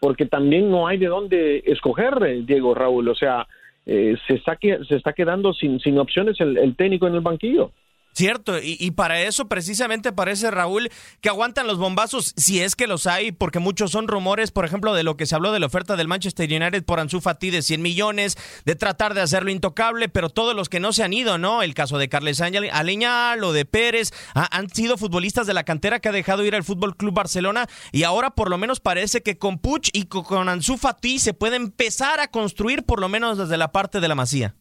porque 0.00 0.26
también 0.26 0.70
no 0.70 0.86
hay 0.86 0.98
de 0.98 1.06
dónde 1.06 1.62
escoger, 1.66 2.22
eh, 2.24 2.42
Diego 2.44 2.74
Raúl. 2.74 3.08
O 3.08 3.14
sea, 3.14 3.46
eh, 3.88 4.16
se, 4.26 4.34
está, 4.34 4.58
se 4.60 4.96
está 4.96 5.14
quedando 5.14 5.54
sin, 5.54 5.80
sin 5.80 5.98
opciones 5.98 6.38
el, 6.40 6.58
el 6.58 6.76
técnico 6.76 7.06
en 7.06 7.14
el 7.14 7.20
banquillo. 7.22 7.72
Cierto, 8.14 8.58
y, 8.60 8.90
para 8.90 9.22
eso 9.22 9.46
precisamente 9.46 10.12
parece 10.12 10.50
Raúl 10.50 10.90
que 11.20 11.28
aguantan 11.28 11.68
los 11.68 11.78
bombazos, 11.78 12.34
si 12.36 12.60
es 12.60 12.74
que 12.74 12.88
los 12.88 13.06
hay, 13.06 13.30
porque 13.30 13.60
muchos 13.60 13.92
son 13.92 14.08
rumores, 14.08 14.50
por 14.50 14.64
ejemplo, 14.64 14.92
de 14.92 15.04
lo 15.04 15.16
que 15.16 15.24
se 15.24 15.36
habló 15.36 15.52
de 15.52 15.60
la 15.60 15.66
oferta 15.66 15.94
del 15.94 16.08
Manchester 16.08 16.50
United 16.50 16.84
por 16.84 16.98
Ansu 16.98 17.20
Fati 17.20 17.50
de 17.50 17.62
100 17.62 17.80
millones, 17.80 18.36
de 18.64 18.74
tratar 18.74 19.14
de 19.14 19.20
hacerlo 19.20 19.52
intocable, 19.52 20.08
pero 20.08 20.30
todos 20.30 20.56
los 20.56 20.68
que 20.68 20.80
no 20.80 20.92
se 20.92 21.04
han 21.04 21.12
ido, 21.12 21.38
¿no? 21.38 21.62
El 21.62 21.74
caso 21.74 21.96
de 21.96 22.08
Carles 22.08 22.40
Ángel 22.40 22.68
Aleñal 22.72 23.44
o 23.44 23.52
de 23.52 23.64
Pérez, 23.64 24.12
han 24.34 24.68
sido 24.68 24.98
futbolistas 24.98 25.46
de 25.46 25.54
la 25.54 25.62
cantera 25.62 26.00
que 26.00 26.08
ha 26.08 26.12
dejado 26.12 26.44
ir 26.44 26.56
al 26.56 26.64
Fútbol 26.64 26.96
Club 26.96 27.14
Barcelona 27.14 27.68
y 27.92 28.02
ahora 28.02 28.30
por 28.30 28.50
lo 28.50 28.58
menos 28.58 28.80
parece 28.80 29.22
que 29.22 29.38
con 29.38 29.58
Puch 29.58 29.90
y 29.92 30.06
con 30.06 30.48
Ansu 30.48 30.76
Fati 30.76 31.20
se 31.20 31.34
puede 31.34 31.54
empezar 31.54 32.18
a 32.18 32.28
construir 32.28 32.84
por 32.84 33.00
lo 33.00 33.08
menos 33.08 33.38
desde 33.38 33.56
la 33.56 33.70
parte 33.70 34.00
de 34.00 34.08
la 34.08 34.16
Masía 34.16 34.56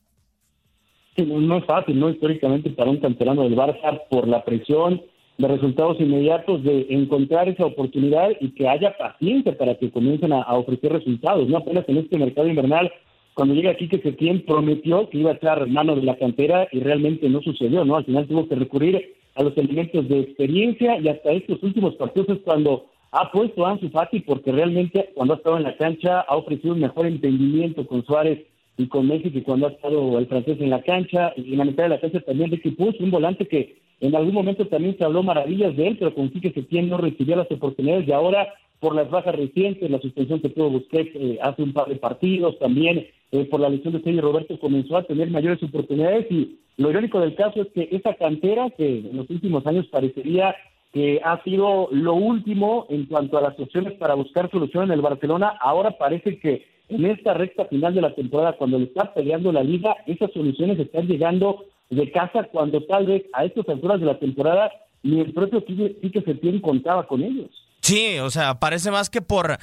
no, 1.26 1.58
es 1.58 1.66
fácil, 1.66 2.00
¿no? 2.00 2.10
Históricamente 2.10 2.70
para 2.72 2.92
un 2.92 2.98
canterano 2.98 3.44
del 3.44 3.56
Barça, 3.56 4.02
por 4.10 4.28
la 4.28 4.44
presión 4.44 5.02
de 5.38 5.48
resultados 5.48 6.00
inmediatos, 6.00 6.64
de 6.64 6.88
encontrar 6.90 7.50
esa 7.50 7.66
oportunidad 7.66 8.30
y 8.40 8.50
que 8.52 8.68
haya 8.68 8.96
paciencia 8.98 9.58
para 9.58 9.76
que 9.76 9.92
comiencen 9.92 10.34
a, 10.34 10.42
ofrecer 10.56 10.92
resultados, 10.92 11.48
¿no? 11.48 11.58
Apenas 11.58 11.86
en 11.88 11.98
este 11.98 12.18
mercado 12.18 12.48
invernal, 12.48 12.92
cuando 13.34 13.54
llega 13.54 13.72
aquí 13.72 13.88
que 13.88 14.00
Setién 14.00 14.46
prometió 14.46 15.10
que 15.10 15.20
iba 15.20 15.32
a 15.32 15.36
echar 15.36 15.68
mano 15.68 15.96
de 15.96 16.04
la 16.04 16.18
cantera 16.18 16.68
y 16.72 16.80
realmente 16.80 17.30
no 17.30 17.42
sucedió, 17.42 17.86
¿no? 17.86 17.96
Al 17.96 18.06
final 18.06 18.28
tuvo 18.28 18.48
que 18.48 18.56
recurrir 18.56 19.14
a 19.36 19.44
los 19.44 19.56
elementos 19.58 20.08
de 20.08 20.20
experiencia 20.20 21.00
y 21.00 21.08
hasta 21.08 21.32
estos 21.32 21.62
últimos 21.62 21.96
partidos 21.96 22.30
es 22.30 22.40
cuando 22.44 22.86
ha 23.12 23.32
puesto 23.32 23.66
a 23.66 23.72
Ansu 23.72 23.90
Fati 23.90 24.22
porque 24.22 24.52
realmente 24.52 25.12
cuando 25.14 25.36
ha 25.36 25.38
estado 25.38 25.58
en 25.58 25.64
la 25.64 25.78
cancha 25.78 26.22
ha 26.22 26.36
ofrecido 26.36 26.74
un 26.74 26.82
mejor 26.82 27.06
entendimiento 27.06 27.86
con 27.86 28.04
Suárez 28.06 28.40
y 28.78 28.88
con 28.88 29.10
que 29.10 29.44
cuando 29.44 29.68
ha 29.68 29.72
estado 29.72 30.20
el 30.20 30.28
francés 30.28 30.58
en 30.60 30.70
la 30.70 30.84
cancha, 30.84 31.34
y 31.36 31.54
en 31.54 31.58
la 31.58 31.66
mitad 31.66 31.84
de 31.84 31.90
la 31.90 32.00
cancha 32.00 32.20
también 32.22 32.52
Ricky 32.52 32.72
Push, 32.72 33.02
un 33.02 33.12
volante 33.12 33.48
que 33.48 33.78
en 34.00 34.16
algún 34.16 34.36
momento 34.36 34.68
también 34.68 34.96
se 34.98 35.04
habló 35.04 35.24
maravillas 35.24 35.76
de 35.76 35.88
él, 35.88 35.98
pero 35.98 36.14
con 36.14 36.32
sí 36.32 36.40
que 36.40 36.52
Setién 36.52 36.88
no 36.88 36.98
recibió 36.98 37.36
las 37.36 37.52
oportunidades 37.52 38.08
y 38.08 38.12
ahora 38.12 38.48
por 38.80 38.94
las 38.94 39.10
bajas 39.10 39.36
recientes, 39.36 39.90
la 39.90 40.00
suspensión 40.00 40.40
que 40.40 40.50
tuvo 40.50 40.70
Busquets 40.70 41.10
eh, 41.16 41.40
hace 41.42 41.64
un 41.64 41.74
par 41.74 41.88
de 41.88 41.96
partidos, 41.96 42.60
también 42.60 43.08
eh, 43.32 43.46
por 43.46 43.60
la 43.60 43.70
lesión 43.70 43.94
de 43.94 44.02
Sergio 44.02 44.22
Roberto 44.22 44.60
comenzó 44.60 44.98
a 44.98 45.04
tener 45.04 45.32
mayores 45.32 45.62
oportunidades 45.64 46.32
y 46.32 46.60
lo 46.78 46.92
irónico 46.92 47.20
del 47.20 47.34
caso 47.34 47.64
es 47.64 47.68
que 47.74 47.90
esa 47.92 48.14
cantera 48.14 48.70
que 48.70 49.00
en 49.00 49.18
los 49.18 49.28
últimos 49.32 49.66
años 49.66 49.88
parecería 49.88 50.56
que 50.94 51.20
ha 51.24 51.44
sido 51.44 51.90
lo 51.92 52.14
último 52.14 52.86
en 52.90 53.08
cuanto 53.08 53.38
a 53.40 53.42
las 53.42 53.60
opciones 53.60 53.94
para 53.94 54.14
buscar 54.14 54.50
solución 54.52 54.86
en 54.86 54.92
el 54.92 55.02
Barcelona, 55.02 55.58
ahora 55.60 55.98
parece 55.98 56.38
que 56.38 56.77
en 56.90 57.06
esta 57.06 57.34
recta 57.34 57.66
final 57.66 57.94
de 57.94 58.02
la 58.02 58.16
temporada, 58.16 58.54
cuando 58.54 58.80
le 58.80 58.86
está 58.86 59.14
peleando 59.14 59.52
la 59.52 59.64
liga, 59.64 59.96
esas 60.06 60.32
soluciones 60.32 60.80
están 60.80 61.08
llegando 61.08 61.66
de 61.90 62.12
casa 62.12 62.44
cuando 62.44 62.82
tal 62.84 63.06
vez 63.06 63.26
a 63.34 63.46
estas 63.46 63.68
alturas 63.70 64.00
de 64.00 64.06
la 64.06 64.20
temporada 64.20 64.72
ni 65.04 65.22
el 65.22 65.34
propio 65.34 65.64
Quique 65.64 66.22
Setién 66.22 66.60
contaba 66.60 67.08
con 67.08 67.24
ellos. 67.24 67.50
Sí, 67.88 68.20
o 68.20 68.30
sea, 68.30 68.60
parece 68.60 68.92
más 68.92 69.10
que 69.10 69.22
por, 69.22 69.60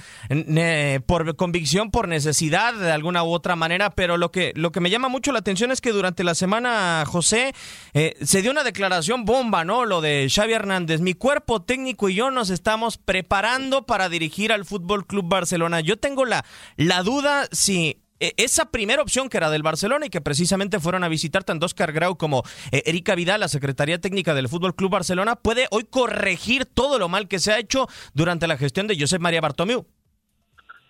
por 1.04 1.37
convicción, 1.37 1.90
por 1.90 2.09
necesidad 2.09 2.73
de 2.73 2.90
alguna 2.90 3.23
u 3.23 3.31
otra 3.31 3.54
manera, 3.54 3.90
pero 3.90 4.16
lo 4.16 4.33
que, 4.33 4.54
lo 4.57 4.73
que 4.73 4.81
me 4.81 4.88
llama 4.88 5.11
mucho 5.11 5.31
la 5.31 5.40
atención 5.40 5.71
es 5.71 5.83
que 5.83 5.93
durante 5.93 6.25
la 6.25 6.35
semana, 6.35 7.04
José, 7.07 7.54
eh, 7.93 8.16
se 8.23 8.40
dio 8.40 8.50
una 8.50 8.64
declaración 8.64 9.26
bomba, 9.26 9.66
¿no? 9.66 9.85
Lo 9.85 10.00
de 10.00 10.28
Xavi 10.35 10.54
Hernández. 10.54 11.02
Mi 11.02 11.12
cuerpo 11.12 11.61
técnico 11.61 12.09
y 12.09 12.14
yo 12.14 12.31
nos 12.31 12.49
estamos 12.49 12.97
preparando 12.97 13.85
para 13.85 14.09
dirigir 14.09 14.52
al 14.52 14.64
Fútbol 14.64 15.07
Club 15.07 15.28
Barcelona. 15.28 15.81
Yo 15.81 15.99
tengo 15.99 16.25
la, 16.25 16.47
la 16.76 17.02
duda 17.02 17.47
si 17.52 18.04
esa 18.37 18.71
primera 18.71 19.02
opción 19.02 19.28
que 19.28 19.37
era 19.37 19.50
del 19.50 19.62
Barcelona 19.62 20.07
y 20.07 20.11
que 20.11 20.21
precisamente 20.21 20.81
fueron 20.81 21.04
a 21.04 21.09
visitar 21.09 21.45
tanto 21.45 21.66
Oscar 21.66 21.93
Grau 21.93 22.16
como 22.16 22.43
eh, 22.73 22.83
Erika 22.87 23.14
Vidal, 23.14 23.40
la 23.40 23.49
Secretaría 23.49 23.99
Técnica 23.99 24.35
del 24.35 24.49
Fútbol 24.49 24.75
Club 24.75 24.90
Barcelona, 24.90 25.37
puede 25.37 25.66
hoy 25.71 25.85
corregir 25.88 26.64
todo 26.64 26.99
lo 26.99 27.09
mal 27.09 27.28
que 27.28 27.38
se 27.38 27.52
ha 27.52 27.59
hecho 27.59 27.87
durante 28.14 28.47
la 28.47 28.57
gestión 28.57 28.87
de 28.87 28.97
Josep 28.99 29.21
María 29.21 29.40
Bartomeu. 29.40 29.87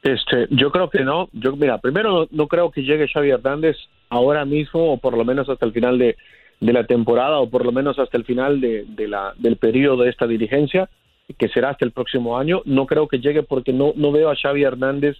Este, 0.04 0.46
yo 0.50 0.70
creo 0.70 0.90
que 0.90 1.02
no. 1.02 1.30
Yo, 1.32 1.56
mira, 1.56 1.78
primero 1.78 2.28
no, 2.30 2.46
creo 2.46 2.70
que 2.70 2.82
llegue 2.82 3.08
Xavi 3.08 3.30
Hernández 3.30 3.76
ahora 4.10 4.44
mismo, 4.44 4.92
o 4.92 4.98
por 4.98 5.16
lo 5.16 5.24
menos 5.24 5.48
hasta 5.48 5.64
el 5.64 5.72
final 5.72 5.98
de, 5.98 6.16
la 6.60 6.84
temporada, 6.84 7.38
o 7.38 7.48
por 7.48 7.64
lo 7.64 7.72
menos 7.72 7.98
hasta 7.98 8.18
el 8.18 8.24
final 8.24 8.60
de, 8.60 8.86
la, 9.08 9.32
del 9.38 9.56
periodo 9.56 10.04
de 10.04 10.10
esta 10.10 10.26
dirigencia, 10.26 10.90
que 11.38 11.48
será 11.48 11.70
hasta 11.70 11.86
el 11.86 11.92
próximo 11.92 12.38
año. 12.38 12.60
No 12.66 12.84
creo 12.84 13.08
que 13.08 13.18
llegue 13.18 13.42
porque 13.42 13.72
no, 13.72 13.94
no 13.96 14.12
veo 14.12 14.30
a 14.30 14.36
Xavi 14.36 14.62
Hernández 14.62 15.16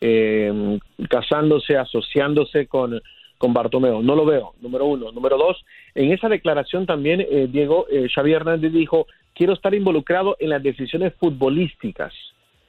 eh, 0.00 0.78
casándose, 1.08 1.76
asociándose 1.76 2.66
con, 2.66 3.00
con 3.36 3.54
Bartomeo. 3.54 4.02
No 4.02 4.14
lo 4.14 4.24
veo, 4.24 4.54
número 4.60 4.86
uno. 4.86 5.12
Número 5.12 5.38
dos, 5.38 5.64
en 5.94 6.12
esa 6.12 6.28
declaración 6.28 6.86
también, 6.86 7.20
eh, 7.20 7.48
Diego, 7.50 7.86
eh, 7.90 8.08
Xavier 8.12 8.38
Hernández 8.38 8.72
dijo, 8.72 9.06
quiero 9.34 9.52
estar 9.52 9.74
involucrado 9.74 10.36
en 10.40 10.50
las 10.50 10.62
decisiones 10.62 11.14
futbolísticas. 11.18 12.12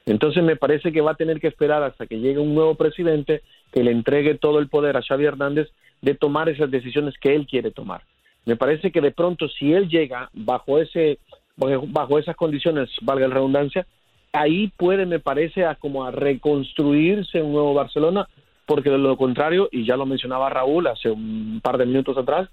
Entonces 0.06 0.42
me 0.42 0.56
parece 0.56 0.92
que 0.92 1.00
va 1.00 1.12
a 1.12 1.16
tener 1.16 1.40
que 1.40 1.48
esperar 1.48 1.82
hasta 1.82 2.06
que 2.06 2.18
llegue 2.18 2.38
un 2.38 2.54
nuevo 2.54 2.74
presidente 2.74 3.42
que 3.72 3.84
le 3.84 3.90
entregue 3.90 4.36
todo 4.36 4.58
el 4.58 4.68
poder 4.68 4.96
a 4.96 5.02
Xavier 5.02 5.34
Hernández 5.34 5.68
de 6.00 6.14
tomar 6.14 6.48
esas 6.48 6.70
decisiones 6.70 7.14
que 7.20 7.34
él 7.34 7.46
quiere 7.46 7.70
tomar. 7.70 8.02
Me 8.46 8.56
parece 8.56 8.90
que 8.90 9.00
de 9.00 9.12
pronto 9.12 9.48
si 9.48 9.72
él 9.72 9.88
llega 9.88 10.30
bajo 10.32 10.78
ese 10.78 11.18
bajo 11.56 12.18
esas 12.18 12.36
condiciones, 12.36 12.88
valga 13.02 13.28
la 13.28 13.34
redundancia, 13.34 13.86
ahí 14.32 14.68
puede, 14.76 15.06
me 15.06 15.18
parece, 15.18 15.64
a 15.64 15.74
como 15.74 16.04
a 16.04 16.10
reconstruirse 16.10 17.42
un 17.42 17.52
nuevo 17.52 17.74
Barcelona, 17.74 18.28
porque 18.66 18.90
de 18.90 18.98
lo 18.98 19.16
contrario, 19.16 19.68
y 19.72 19.84
ya 19.84 19.96
lo 19.96 20.06
mencionaba 20.06 20.50
Raúl 20.50 20.86
hace 20.86 21.10
un 21.10 21.60
par 21.62 21.78
de 21.78 21.86
minutos 21.86 22.16
atrás, 22.16 22.48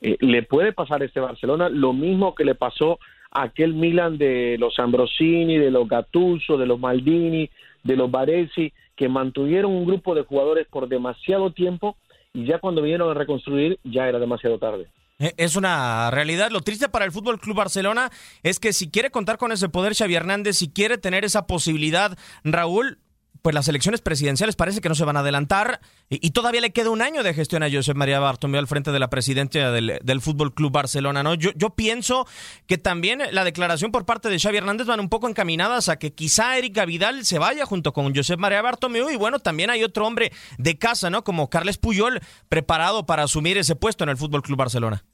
eh, 0.00 0.16
le 0.20 0.42
puede 0.42 0.72
pasar 0.72 1.02
a 1.02 1.04
este 1.04 1.20
Barcelona 1.20 1.68
lo 1.68 1.92
mismo 1.92 2.34
que 2.34 2.44
le 2.44 2.54
pasó 2.54 2.98
a 3.30 3.44
aquel 3.44 3.72
Milan 3.72 4.18
de 4.18 4.56
los 4.58 4.78
Ambrosini, 4.78 5.58
de 5.58 5.70
los 5.70 5.88
Gattuso, 5.88 6.58
de 6.58 6.66
los 6.66 6.78
Maldini, 6.78 7.48
de 7.82 7.96
los 7.96 8.10
Baresi, 8.10 8.72
que 8.96 9.08
mantuvieron 9.08 9.72
un 9.72 9.86
grupo 9.86 10.14
de 10.14 10.22
jugadores 10.22 10.66
por 10.68 10.88
demasiado 10.88 11.50
tiempo 11.50 11.96
y 12.34 12.44
ya 12.44 12.58
cuando 12.58 12.82
vinieron 12.82 13.10
a 13.10 13.14
reconstruir 13.14 13.78
ya 13.84 14.08
era 14.08 14.18
demasiado 14.18 14.58
tarde. 14.58 14.88
Eh, 15.22 15.34
es 15.36 15.54
una 15.54 16.10
realidad. 16.10 16.50
Lo 16.50 16.62
triste 16.62 16.88
para 16.88 17.04
el 17.04 17.12
Fútbol 17.12 17.38
Club 17.38 17.56
Barcelona 17.56 18.10
es 18.42 18.58
que 18.58 18.72
si 18.72 18.90
quiere 18.90 19.10
contar 19.10 19.38
con 19.38 19.52
ese 19.52 19.68
poder 19.68 19.94
Xavi 19.94 20.16
Hernández, 20.16 20.56
si 20.58 20.68
quiere 20.68 20.98
tener 20.98 21.24
esa 21.24 21.46
posibilidad, 21.46 22.18
Raúl, 22.42 22.98
pues 23.40 23.54
las 23.54 23.68
elecciones 23.68 24.00
presidenciales 24.00 24.56
parece 24.56 24.80
que 24.80 24.88
no 24.88 24.96
se 24.96 25.04
van 25.04 25.16
a 25.16 25.20
adelantar 25.20 25.80
y, 26.08 26.30
todavía 26.30 26.60
le 26.60 26.72
queda 26.72 26.90
un 26.90 27.02
año 27.02 27.22
de 27.22 27.34
gestión 27.34 27.62
a 27.62 27.70
Josep 27.70 27.96
María 27.96 28.20
Bartomeu 28.20 28.58
al 28.58 28.66
frente 28.66 28.92
de 28.92 28.98
la 28.98 29.10
presidencia 29.10 29.70
del, 29.70 30.20
Fútbol 30.20 30.54
Club 30.54 30.72
Barcelona, 30.72 31.22
¿no? 31.22 31.34
Yo, 31.34 31.50
yo 31.54 31.70
pienso 31.70 32.26
que 32.66 32.78
también 32.78 33.22
la 33.30 33.44
declaración 33.44 33.90
por 33.90 34.04
parte 34.04 34.28
de 34.28 34.38
Xavi 34.38 34.58
Hernández 34.58 34.86
van 34.86 35.00
un 35.00 35.08
poco 35.08 35.28
encaminadas 35.28 35.88
a 35.88 35.98
que 35.98 36.12
quizá 36.14 36.58
Erika 36.58 36.84
Vidal 36.84 37.24
se 37.24 37.38
vaya 37.38 37.64
junto 37.64 37.92
con 37.92 38.14
Josep 38.14 38.38
María 38.38 38.62
Bartomeu 38.62 39.10
y 39.10 39.16
bueno, 39.16 39.38
también 39.38 39.70
hay 39.70 39.82
otro 39.84 40.06
hombre 40.06 40.32
de 40.58 40.78
casa, 40.78 41.10
¿no? 41.10 41.24
Como 41.24 41.48
Carles 41.48 41.78
Puyol 41.78 42.20
preparado 42.48 43.06
para 43.06 43.24
asumir 43.24 43.56
ese 43.56 43.76
puesto 43.76 44.04
en 44.04 44.10
el 44.10 44.16
Fútbol 44.16 44.42
Club 44.42 44.58
Barcelona 44.58 45.04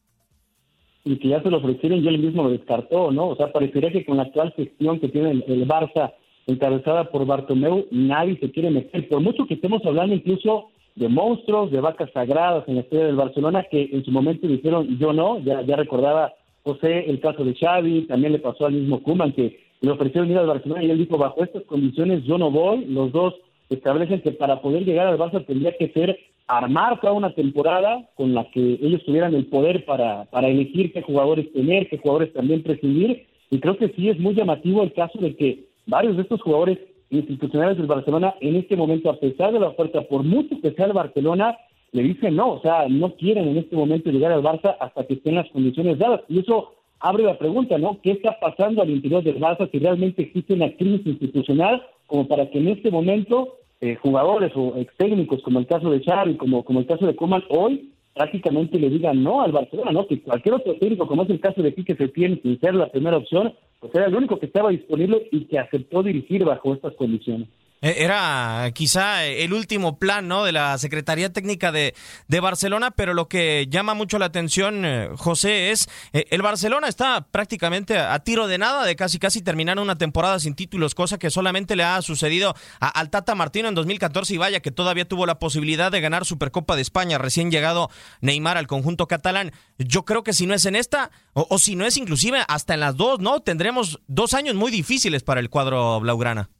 y 1.08 1.16
que 1.16 1.28
ya 1.28 1.42
se 1.42 1.50
lo 1.50 1.56
ofrecieron 1.56 2.04
y 2.04 2.08
él 2.08 2.18
mismo 2.18 2.42
lo 2.42 2.50
descartó, 2.50 3.10
¿no? 3.10 3.28
O 3.28 3.36
sea, 3.36 3.50
parecería 3.50 3.90
que 3.90 4.04
con 4.04 4.18
la 4.18 4.24
actual 4.24 4.52
gestión 4.52 5.00
que 5.00 5.08
tiene 5.08 5.30
el, 5.30 5.66
Barça 5.66 6.12
encabezada 6.46 7.10
por 7.10 7.24
Bartomeu, 7.24 7.86
nadie 7.90 8.38
se 8.38 8.50
quiere 8.50 8.70
meter. 8.70 9.08
Por 9.08 9.20
mucho 9.20 9.46
que 9.46 9.54
estemos 9.54 9.84
hablando 9.86 10.14
incluso 10.14 10.68
de 10.96 11.08
monstruos, 11.08 11.70
de 11.70 11.80
vacas 11.80 12.10
sagradas 12.12 12.68
en 12.68 12.74
la 12.74 12.80
historia 12.82 13.06
del 13.06 13.16
Barcelona, 13.16 13.64
que 13.70 13.88
en 13.90 14.04
su 14.04 14.10
momento 14.10 14.46
dijeron 14.46 14.98
yo 14.98 15.14
no, 15.14 15.38
ya, 15.40 15.62
ya 15.62 15.76
recordaba 15.76 16.34
José 16.62 17.08
el 17.08 17.20
caso 17.20 17.42
de 17.44 17.54
Xavi, 17.54 18.02
también 18.02 18.32
le 18.32 18.38
pasó 18.38 18.66
al 18.66 18.74
mismo 18.74 19.02
Kuman, 19.02 19.32
que 19.32 19.60
le 19.80 19.90
ofrecieron 19.90 20.30
ir 20.30 20.36
al 20.36 20.46
Barcelona 20.46 20.84
y 20.84 20.90
él 20.90 20.98
dijo, 20.98 21.16
bajo 21.16 21.42
estas 21.42 21.62
condiciones 21.64 22.24
yo 22.24 22.36
no 22.36 22.50
voy, 22.50 22.84
los 22.84 23.12
dos 23.12 23.34
establecen 23.70 24.20
que 24.20 24.32
para 24.32 24.60
poder 24.60 24.84
llegar 24.84 25.06
al 25.06 25.18
Barça 25.18 25.44
tendría 25.46 25.74
que 25.78 25.88
ser 25.88 26.18
armar 26.48 26.98
toda 27.00 27.12
una 27.12 27.34
temporada 27.34 28.08
con 28.16 28.34
la 28.34 28.50
que 28.50 28.60
ellos 28.60 29.04
tuvieran 29.04 29.34
el 29.34 29.46
poder 29.46 29.84
para, 29.84 30.24
para 30.24 30.48
elegir 30.48 30.92
qué 30.92 31.02
jugadores 31.02 31.52
tener, 31.52 31.88
qué 31.88 31.98
jugadores 31.98 32.32
también 32.32 32.62
prescindir. 32.62 33.26
Y 33.50 33.60
creo 33.60 33.76
que 33.76 33.90
sí 33.90 34.08
es 34.08 34.18
muy 34.18 34.34
llamativo 34.34 34.82
el 34.82 34.94
caso 34.94 35.18
de 35.18 35.36
que 35.36 35.66
varios 35.86 36.16
de 36.16 36.22
estos 36.22 36.40
jugadores 36.40 36.78
institucionales 37.10 37.76
del 37.76 37.86
Barcelona 37.86 38.34
en 38.40 38.56
este 38.56 38.76
momento, 38.76 39.10
a 39.10 39.20
pesar 39.20 39.52
de 39.52 39.60
la 39.60 39.68
oferta, 39.68 40.02
por 40.02 40.22
mucho 40.22 40.60
que 40.60 40.72
sea 40.72 40.86
el 40.86 40.92
Barcelona, 40.94 41.56
le 41.92 42.02
dicen 42.02 42.36
no, 42.36 42.52
o 42.52 42.60
sea, 42.60 42.88
no 42.88 43.14
quieren 43.14 43.48
en 43.48 43.58
este 43.58 43.76
momento 43.76 44.10
llegar 44.10 44.32
al 44.32 44.42
Barça 44.42 44.76
hasta 44.80 45.06
que 45.06 45.14
estén 45.14 45.36
las 45.36 45.48
condiciones 45.50 45.98
dadas. 45.98 46.22
Y 46.28 46.40
eso 46.40 46.74
abre 47.00 47.24
la 47.24 47.38
pregunta, 47.38 47.78
¿no? 47.78 47.98
¿Qué 48.02 48.12
está 48.12 48.38
pasando 48.40 48.82
al 48.82 48.90
interior 48.90 49.22
del 49.22 49.40
Barça 49.40 49.70
si 49.70 49.78
realmente 49.78 50.22
existe 50.22 50.54
una 50.54 50.70
crisis 50.72 51.06
institucional 51.06 51.82
como 52.06 52.26
para 52.26 52.50
que 52.50 52.58
en 52.58 52.68
este 52.68 52.90
momento 52.90 53.54
eh, 53.80 53.96
jugadores 53.96 54.52
o 54.56 54.76
ex 54.76 54.92
técnicos, 54.96 55.42
como 55.42 55.58
el 55.60 55.66
caso 55.66 55.90
de 55.90 56.02
Xavi, 56.02 56.36
como, 56.36 56.64
como 56.64 56.80
el 56.80 56.86
caso 56.86 57.06
de 57.06 57.14
Coman, 57.14 57.44
hoy 57.48 57.92
prácticamente 58.14 58.78
le 58.78 58.90
digan 58.90 59.22
no 59.22 59.42
al 59.42 59.52
Barcelona, 59.52 59.92
¿no? 59.92 60.06
Que 60.06 60.20
cualquier 60.20 60.56
otro 60.56 60.74
técnico, 60.74 61.06
como 61.06 61.22
es 61.22 61.30
el 61.30 61.40
caso 61.40 61.62
de 61.62 61.72
Quique 61.72 61.94
Setién, 61.94 62.40
sin 62.42 62.58
ser 62.58 62.74
la 62.74 62.90
primera 62.90 63.16
opción, 63.16 63.54
pues 63.78 63.94
era 63.94 64.06
el 64.06 64.16
único 64.16 64.38
que 64.38 64.46
estaba 64.46 64.70
disponible 64.70 65.28
y 65.30 65.44
que 65.44 65.58
aceptó 65.58 66.02
dirigir 66.02 66.44
bajo 66.44 66.74
estas 66.74 66.94
condiciones. 66.94 67.48
Eh, 67.80 67.96
era 67.98 68.70
quizá 68.74 69.24
el 69.24 69.52
último 69.52 69.98
plan 69.98 70.28
de 70.28 70.52
la 70.52 70.76
Secretaría 70.78 71.32
Técnica 71.32 71.72
de, 71.72 71.94
de 72.26 72.40
Barcelona, 72.40 72.90
pero 72.90 73.14
lo 73.14 73.28
que 73.28 73.66
llama 73.70 73.94
mucho 73.94 74.18
la 74.18 74.26
atención, 74.26 74.84
eh, 74.84 75.08
José, 75.16 75.70
es 75.70 75.88
eh, 76.12 76.26
el 76.30 76.42
Barcelona 76.42 76.88
está 76.88 77.26
prácticamente 77.30 77.98
a, 77.98 78.18
tiro 78.18 78.48
de 78.48 78.58
nada 78.58 78.84
de 78.84 78.96
casi 78.96 79.18
casi 79.18 79.42
terminar 79.42 79.78
una 79.78 79.96
temporada 79.96 80.40
sin 80.40 80.54
títulos, 80.54 80.94
cosa 80.94 81.18
que 81.18 81.30
solamente 81.30 81.76
le 81.76 81.84
ha 81.84 82.02
sucedido 82.02 82.54
a, 82.80 82.88
al 82.88 83.10
Tata 83.10 83.34
Martino 83.34 83.68
en 83.68 83.74
2014 83.74 84.34
y 84.34 84.38
vaya 84.38 84.60
que 84.60 84.70
todavía 84.70 85.06
tuvo 85.06 85.24
la 85.24 85.38
posibilidad 85.38 85.92
de 85.92 86.00
ganar 86.00 86.24
Supercopa 86.24 86.74
de 86.74 86.82
España, 86.82 87.18
recién 87.18 87.50
llegado 87.50 87.90
Neymar 88.20 88.58
al 88.58 88.66
conjunto 88.66 89.06
catalán. 89.06 89.52
Yo 89.78 90.04
creo 90.04 90.24
que 90.24 90.32
si 90.32 90.46
no 90.46 90.54
es 90.54 90.66
en 90.66 90.76
esta, 90.76 91.10
o, 91.32 91.46
o 91.48 91.58
si 91.58 91.76
no 91.76 91.86
es 91.86 91.96
inclusive 91.96 92.42
hasta 92.48 92.74
en 92.74 92.80
las 92.80 92.96
dos, 92.96 93.20
¿no? 93.20 93.40
Tendremos 93.40 94.00
dos 94.08 94.34
años 94.34 94.56
muy 94.56 94.70
difíciles 94.70 95.22
para 95.22 95.40
el 95.40 95.48
cuadro 95.48 96.00
Blaugrana. 96.00 96.50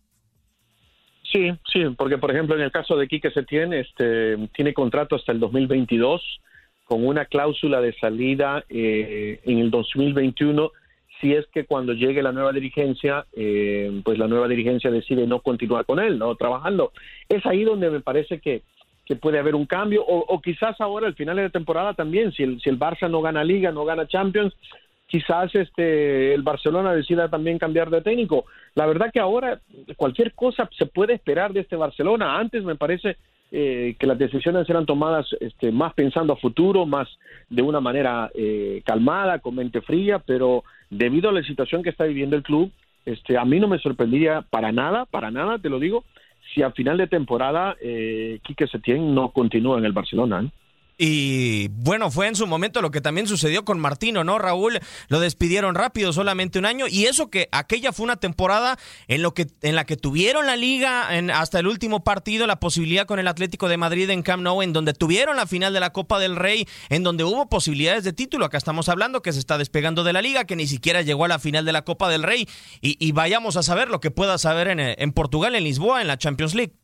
Sí, 1.32 1.52
sí, 1.70 1.85
porque 1.97 2.18
por 2.18 2.30
ejemplo 2.30 2.56
en 2.56 2.62
el 2.62 2.73
caso 2.73 2.97
de 2.97 3.06
Quique 3.06 3.30
Setién, 3.30 3.73
este, 3.73 4.37
tiene 4.54 4.73
contrato 4.73 5.16
hasta 5.16 5.32
el 5.32 5.40
2022 5.40 6.23
con 6.85 7.06
una 7.06 7.26
cláusula 7.26 7.82
de 7.82 7.92
salida 7.94 8.64
eh, 8.70 9.40
en 9.44 9.58
el 9.58 9.70
2021 9.70 10.73
si 11.20 11.35
es 11.35 11.47
que 11.49 11.64
cuando 11.64 11.92
llegue 11.92 12.23
la 12.23 12.32
nueva 12.32 12.52
dirigencia, 12.52 13.26
eh, 13.35 14.00
pues 14.04 14.18
la 14.18 14.28
nueva 14.28 14.49
dirigencia 14.49 14.90
decide 14.90 15.26
no 15.26 15.40
continuar 15.40 15.85
con 15.85 15.99
él, 15.99 16.18
no 16.18 16.35
trabajando. 16.37 16.92
Es 17.28 17.44
ahí 17.47 17.64
donde 17.64 17.90
me 17.90 18.00
parece 18.00 18.38
que, 18.38 18.62
que 19.04 19.16
puede 19.16 19.38
haber 19.38 19.54
un 19.54 19.66
cambio, 19.66 20.04
o, 20.04 20.18
o, 20.18 20.40
quizás 20.40 20.80
ahora 20.80 21.06
al 21.06 21.14
final 21.14 21.37
de 21.37 21.42
la 21.42 21.50
temporada 21.50 21.94
también, 21.94 22.32
si 22.32 22.42
el, 22.42 22.61
si 22.61 22.70
el 22.70 22.78
Barça 22.78 23.11
no 23.11 23.20
gana 23.20 23.42
Liga, 23.42 23.73
no 23.73 23.85
gana 23.85 24.06
Champions, 24.06 24.54
quizás 25.09 25.53
este 25.55 26.35
el 26.35 26.43
Barcelona 26.43 26.93
decida 26.93 27.29
también 27.29 27.59
cambiar 27.59 27.91
de 27.91 28.03
técnico. 28.03 28.45
La 28.75 28.87
verdad 28.87 29.11
que 29.12 29.19
ahora 29.19 29.61
cualquier 29.97 30.35
cosa 30.35 30.69
se 30.79 30.87
puede 30.87 31.15
esperar 31.15 31.53
de 31.53 31.61
este 31.61 31.77
Barcelona. 31.77 32.38
Antes 32.38 32.62
me 32.62 32.77
parece 32.77 33.17
eh, 33.50 33.97
que 33.99 34.07
las 34.07 34.19
decisiones 34.19 34.69
eran 34.69 34.87
tomadas 34.87 35.27
este, 35.41 35.73
más 35.73 35.95
pensando 35.95 36.35
a 36.35 36.37
futuro, 36.37 36.87
más 36.87 37.09
de 37.49 37.62
una 37.62 37.81
manera 37.81 38.31
eh, 38.35 38.83
calmada, 38.85 39.38
con 39.38 39.57
mente 39.57 39.81
fría, 39.81 40.19
pero 40.19 40.62
debido 40.91 41.31
a 41.31 41.33
la 41.33 41.43
situación 41.43 41.83
que 41.83 41.91
está 41.91 42.05
viviendo 42.05 42.37
el 42.37 42.43
club, 42.43 42.71
este, 43.07 43.38
a 43.38 43.45
mí 43.47 43.59
no 43.59 43.67
me 43.67 43.79
sorprendería 43.79 44.43
para 44.43 44.71
nada, 44.71 45.07
para 45.07 45.31
nada, 45.31 45.59
te 45.59 45.71
lo 45.71 45.79
digo, 45.79 46.05
si 46.53 46.62
a 46.62 46.71
final 46.73 46.99
de 46.99 47.07
temporada 47.07 47.75
eh, 47.81 48.38
Quique 48.43 48.67
Setién 48.67 49.15
no 49.15 49.31
continúa 49.31 49.79
en 49.79 49.87
el 49.87 49.93
Barcelona. 49.93 50.43
¿eh? 50.45 50.50
Y 51.00 51.69
bueno, 51.69 52.11
fue 52.11 52.26
en 52.26 52.35
su 52.35 52.49
momento 52.49 52.83
lo 52.83 52.90
que 52.90 53.00
también 53.00 53.28
sucedió 53.28 53.64
con 53.64 53.78
Martino, 53.78 54.25
¿no? 54.25 54.37
Raúl 54.40 54.81
lo 55.07 55.21
despidieron 55.21 55.76
rápido, 55.76 56.12
solamente 56.12 56.59
un 56.59 56.67
año, 56.67 56.87
y 56.88 57.05
eso 57.05 57.31
que 57.31 57.49
aquella 57.52 57.93
fue 57.93 58.02
una 58.02 58.17
temporada 58.17 58.76
en 59.07 59.23
lo 59.23 59.33
que 59.33 59.47
en 59.62 59.76
la 59.76 59.85
que 59.85 59.97
tuvieron 59.97 60.47
la 60.47 60.57
liga 60.57 61.17
en, 61.17 61.31
hasta 61.31 61.61
el 61.61 61.69
último 61.69 62.02
partido, 62.02 62.49
la 62.49 62.59
posibilidad 62.59 63.07
con 63.07 63.21
el 63.21 63.28
Atlético 63.28 63.69
de 63.69 63.76
Madrid 63.76 64.11
en 64.11 64.23
Camp 64.23 64.43
Nou, 64.43 64.61
en 64.61 64.73
donde 64.73 64.93
tuvieron 64.93 65.37
la 65.37 65.47
final 65.47 65.73
de 65.73 65.78
la 65.78 65.93
Copa 65.93 66.19
del 66.19 66.35
Rey, 66.35 66.67
en 66.88 67.05
donde 67.05 67.23
hubo 67.23 67.49
posibilidades 67.49 68.02
de 68.02 68.12
título. 68.12 68.45
Acá 68.47 68.59
estamos 68.59 68.88
hablando 68.88 69.23
que 69.23 69.33
se 69.33 69.38
está 69.38 69.57
despegando 69.57 70.02
de 70.02 70.12
la 70.12 70.21
liga, 70.21 70.47
que 70.47 70.57
ni 70.57 70.67
siquiera 70.67 71.02
llegó 71.02 71.26
a 71.26 71.28
la 71.28 71.38
final 71.38 71.64
de 71.64 71.73
la 71.73 71.83
Copa 71.83 72.09
del 72.09 72.25
Rey, 72.25 72.49
y, 72.81 72.97
y 72.99 73.12
vayamos 73.12 73.57
a 73.57 73.62
saber 73.62 73.88
lo 73.88 74.00
que 74.00 74.11
pueda 74.11 74.37
saber 74.37 74.67
en, 74.67 74.81
en 74.81 75.12
Portugal, 75.12 75.55
en 75.55 75.62
Lisboa, 75.62 76.00
en 76.00 76.09
la 76.09 76.19
Champions 76.19 76.57
League 76.57 76.75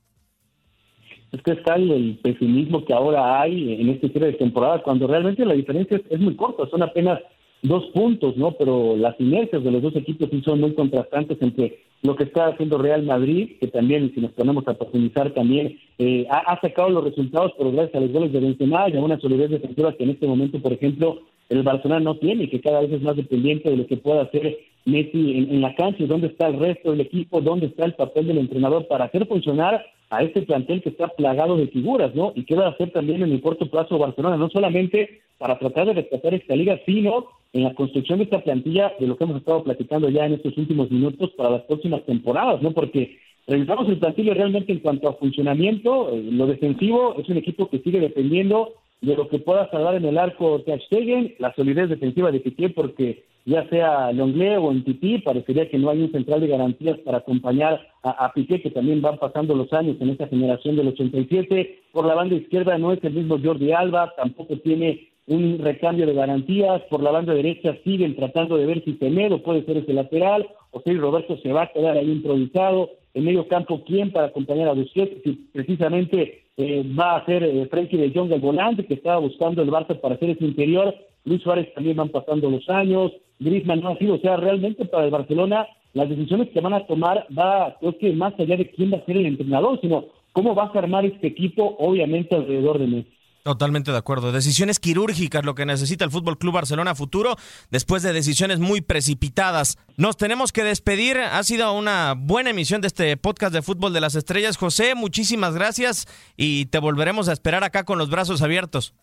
es 1.35 1.43
que 1.43 1.53
está 1.53 1.75
el, 1.75 2.19
pesimismo 2.23 2.85
que 2.85 2.95
ahora 2.95 3.41
hay 3.41 3.81
en 3.81 3.89
este 3.89 4.09
cierre 4.09 4.29
de 4.29 4.33
temporada, 4.35 4.83
cuando 4.83 5.07
realmente 5.07 5.45
la 5.45 5.55
diferencia 5.55 6.01
es, 6.09 6.21
muy 6.21 6.37
corta, 6.37 6.69
son 6.71 6.83
apenas 6.83 7.21
dos 7.63 7.87
puntos, 7.87 8.37
¿no? 8.37 8.53
Pero 8.53 8.97
las 8.97 9.19
inercias 9.19 9.65
de 9.65 9.71
los 9.71 9.83
dos 9.83 9.97
equipos 9.97 10.29
sí 10.31 10.43
son 10.45 10.61
muy 10.61 10.75
contrastantes 10.75 11.39
entre 11.41 11.79
lo 12.03 12.15
que 12.15 12.25
está 12.25 12.49
haciendo 12.49 12.79
Real 12.79 13.03
Madrid, 13.03 13.57
que 13.59 13.67
también, 13.69 14.13
si 14.15 14.21
nos 14.21 14.33
ponemos 14.33 14.69
a 14.69 14.75
profundizar, 14.75 15.33
también 15.33 15.79
eh, 15.99 16.27
ha, 16.31 16.61
sacado 16.61 16.91
los 16.91 17.05
resultados, 17.05 17.53
pero 17.57 17.73
gracias 17.73 17.97
a 17.97 18.01
los 18.01 18.13
goles 18.13 18.33
de 18.33 18.41
Benzema 18.41 18.89
y 18.89 18.97
a 18.97 19.01
una 19.01 19.19
solidez 19.19 19.51
defensiva 19.51 19.95
que 19.95 20.05
en 20.05 20.11
este 20.11 20.27
momento, 20.27 20.61
por 20.61 20.73
ejemplo, 20.73 21.21
el 21.49 21.63
Barcelona 21.63 22.01
no 22.01 22.17
tiene, 22.17 22.49
que 22.49 22.61
cada 22.61 22.81
vez 22.81 22.93
es 22.93 23.03
más 23.03 23.17
dependiente 23.17 23.71
de 23.71 23.77
lo 23.77 23.87
que 23.87 23.97
pueda 23.97 24.23
hacer 24.23 24.59
Messi 24.85 25.39
en, 25.39 25.51
en 25.51 25.61
la 25.63 25.75
cancha, 25.75 26.05
dónde 26.07 26.27
está 26.27 26.47
el 26.49 26.59
resto 26.59 26.91
del 26.91 27.01
equipo, 27.01 27.41
dónde 27.41 27.67
está 27.67 27.87
el 27.87 27.95
papel 27.95 28.27
del 28.27 28.39
entrenador 28.39 28.87
para 28.87 29.07
hacer 29.07 29.27
funcionar 29.27 29.83
a 30.17 30.23
este 30.23 30.43
plantel 30.43 30.83
que 30.83 30.91
está 30.91 31.09
plagado 31.09 31.57
de 31.57 31.69
figuras, 31.69 32.15
¿no? 32.15 32.33
Y 32.35 32.45
qué 32.45 32.55
va 32.55 32.67
a 32.67 32.71
hacer 32.71 32.91
también 32.91 33.23
en 33.23 33.33
el 33.33 33.41
corto 33.41 33.67
plazo 33.71 33.99
Barcelona, 33.99 34.37
no 34.37 34.49
solamente 34.51 35.23
para 35.39 35.59
tratar 35.59 35.87
de 35.87 35.95
rescatar 35.95 36.35
esta 36.35 36.55
liga, 36.57 36.81
sino 36.87 37.27
en 37.53 37.65
la 37.65 37.75
construcción 37.75 38.19
de 38.19 38.25
esta 38.25 38.43
plantilla 38.43 38.93
de 38.99 39.07
lo 39.07 39.17
que 39.17 39.25
hemos 39.25 39.39
estado 39.39 39.63
platicando 39.63 40.09
ya 40.09 40.27
en 40.27 40.35
estos 40.35 40.57
últimos 40.59 40.91
minutos 40.91 41.31
para 41.37 41.51
las 41.51 41.63
próximas 41.63 42.05
temporadas, 42.05 42.63
¿no? 42.63 42.73
Porque 42.73 43.19
revisamos 43.47 43.89
el 43.89 43.99
plantillo 43.99 44.35
realmente 44.35 44.73
en 44.73 44.81
cuanto 44.81 45.09
a 45.09 45.15
funcionamiento, 45.15 46.11
eh, 46.11 46.23
lo 46.31 46.47
defensivo 46.47 47.17
es 47.19 47.29
un 47.29 47.37
equipo 47.37 47.69
que 47.69 47.81
sigue 47.81 48.01
dependiendo 48.01 48.75
de 49.05 49.17
lo 49.17 49.29
que 49.29 49.39
pueda 49.39 49.71
salvar 49.71 49.95
en 49.97 50.05
el 50.05 50.19
arco 50.19 50.61
Ter 50.63 50.81
Stegen, 50.83 51.35
la 51.39 51.55
solidez 51.55 51.89
defensiva 51.89 52.31
de 52.31 52.41
Piqué, 52.41 52.71
porque 52.71 53.25
ya 53.45 53.69
sea 53.69 54.11
Longlé 54.13 54.57
o 54.57 54.73
en 54.73 54.85
Tití, 54.85 55.19
parecería 55.19 55.69
que 55.69 55.79
no 55.79 55.91
hay 55.91 56.03
un 56.03 56.13
central 56.13 56.41
de 56.41 56.49
garantías 56.49 56.99
para 57.01 57.19
acompañar 57.19 57.87
a, 58.03 58.11
a, 58.25 58.33
Piqué, 58.33 58.63
que 58.63 58.71
también 58.71 59.03
van 59.03 59.19
pasando 59.19 59.55
los 59.55 59.73
años 59.73 59.97
en 60.01 60.11
esta 60.11 60.27
generación 60.29 60.77
del 60.77 60.89
87. 60.89 61.83
Por 61.93 62.07
la 62.07 62.15
banda 62.15 62.37
izquierda 62.37 62.79
no 62.79 62.93
es 62.93 63.05
el 63.05 63.13
mismo 63.13 63.39
Jordi 63.43 63.73
Alba, 63.73 64.15
tampoco 64.17 64.57
tiene 64.59 65.09
un 65.27 65.59
recambio 65.59 66.07
de 66.07 66.15
garantías. 66.15 66.83
Por 66.89 67.03
la 67.03 67.11
banda 67.11 67.35
derecha 67.35 67.77
siguen 67.85 68.17
tratando 68.17 68.57
de 68.57 68.67
ver 68.67 68.83
si 68.85 68.95
Temedo 68.95 69.43
puede 69.43 69.65
ser 69.65 69.79
ese 69.79 69.93
lateral, 69.93 70.49
o 70.71 70.81
si 70.81 70.95
Roberto 70.95 71.37
se 71.39 71.53
va 71.53 71.63
a 71.65 71.73
quedar 71.73 71.97
ahí 71.97 72.11
improvisado. 72.11 72.91
En 73.13 73.25
medio 73.25 73.47
campo, 73.47 73.85
¿quién 73.87 74.11
para 74.11 74.29
acompañar 74.29 74.69
a 74.69 74.73
Busquets? 74.73 75.23
Si 75.23 75.33
precisamente 75.53 76.44
eh, 76.57 76.85
va 76.99 77.17
a 77.17 77.27
ser 77.27 77.43
eh, 77.43 77.67
Frenkie 77.71 77.97
de 77.97 78.13
Jong 78.15 78.33
el 78.33 78.41
volante 78.41 78.87
que 78.87 78.95
estaba 78.95 79.19
buscando 79.19 79.63
el 79.63 79.71
Barça 79.71 79.99
para 80.01 80.15
hacer 80.15 80.31
ese 80.31 80.45
interior. 80.45 80.95
Luis 81.25 81.43
Suárez 81.43 81.73
también 81.75 81.97
van 81.97 82.11
pasando 82.11 82.51
los 82.51 82.69
años. 82.69 83.13
Griezmann 83.39 83.81
no 83.81 83.91
ha 83.91 83.99
sido, 83.99 84.15
o 84.15 84.19
sea, 84.19 84.37
realmente 84.37 84.85
para 84.85 85.05
el 85.05 85.11
Barcelona 85.11 85.67
las 85.95 86.09
decisiones 86.09 86.51
que 86.51 86.61
van 86.61 86.75
a 86.75 86.87
tomar 86.87 87.27
va, 87.37 87.77
creo 87.79 87.97
que 87.99 88.13
más 88.13 88.39
allá 88.39 88.57
de 88.57 88.69
quién 88.71 88.93
va 88.93 88.99
a 88.99 89.05
ser 89.05 89.17
el 89.17 89.27
entrenador, 89.27 89.81
sino 89.81 90.07
cómo 90.33 90.55
va 90.55 90.65
a 90.65 90.79
armar 90.79 91.05
este 91.07 91.29
equipo, 91.29 91.77
obviamente 91.79 92.35
alrededor 92.35 92.79
de 92.79 92.87
Messi. 92.89 93.13
Totalmente 93.45 93.93
de 93.93 93.99
acuerdo. 93.99 94.33
Decisiones 94.33 94.81
quirúrgicas, 94.81 95.45
lo 95.45 95.55
que 95.55 95.67
necesita 95.67 96.03
el 96.03 96.11
Fútbol 96.11 96.39
Club 96.39 96.55
Barcelona 96.55 96.95
futuro, 96.95 97.37
después 97.71 98.03
de 98.03 98.15
decisiones 98.15 98.59
muy 98.59 98.81
precipitadas. 98.81 99.77
Nos 99.99 100.17
tenemos 100.17 100.51
que 100.51 100.65
despedir. 100.65 101.19
Ha 101.19 101.43
sido 101.43 101.71
una 101.75 102.15
buena 102.17 102.49
emisión 102.49 102.81
de 102.81 102.87
este 102.87 103.19
podcast 103.19 103.53
de 103.53 103.61
Fútbol 103.61 103.93
de 103.93 104.01
las 104.01 104.15
Estrellas. 104.15 104.57
José, 104.57 104.95
muchísimas 104.95 105.55
gracias 105.55 106.07
y 106.39 106.65
te 106.67 106.79
volveremos 106.79 107.29
a 107.29 107.35
esperar 107.35 107.65
acá 107.65 107.85
con 107.85 107.99
los 107.99 108.09
brazos 108.09 108.41
abiertos. 108.41 108.95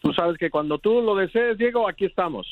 Tú 0.00 0.12
sabes 0.12 0.38
que 0.38 0.48
cuando 0.48 0.78
tú 0.78 1.02
lo 1.02 1.16
desees, 1.16 1.58
Diego, 1.58 1.88
aquí 1.88 2.04
estamos. 2.04 2.46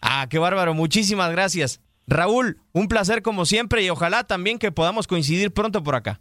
Ah, 0.00 0.28
qué 0.30 0.38
bárbaro. 0.38 0.72
Muchísimas 0.72 1.32
gracias. 1.32 1.82
Raúl, 2.06 2.58
un 2.70 2.86
placer 2.86 3.22
como 3.22 3.44
siempre 3.44 3.82
y 3.82 3.90
ojalá 3.90 4.22
también 4.22 4.60
que 4.60 4.70
podamos 4.70 5.08
coincidir 5.08 5.50
pronto 5.50 5.82
por 5.82 5.96
acá. 5.96 6.20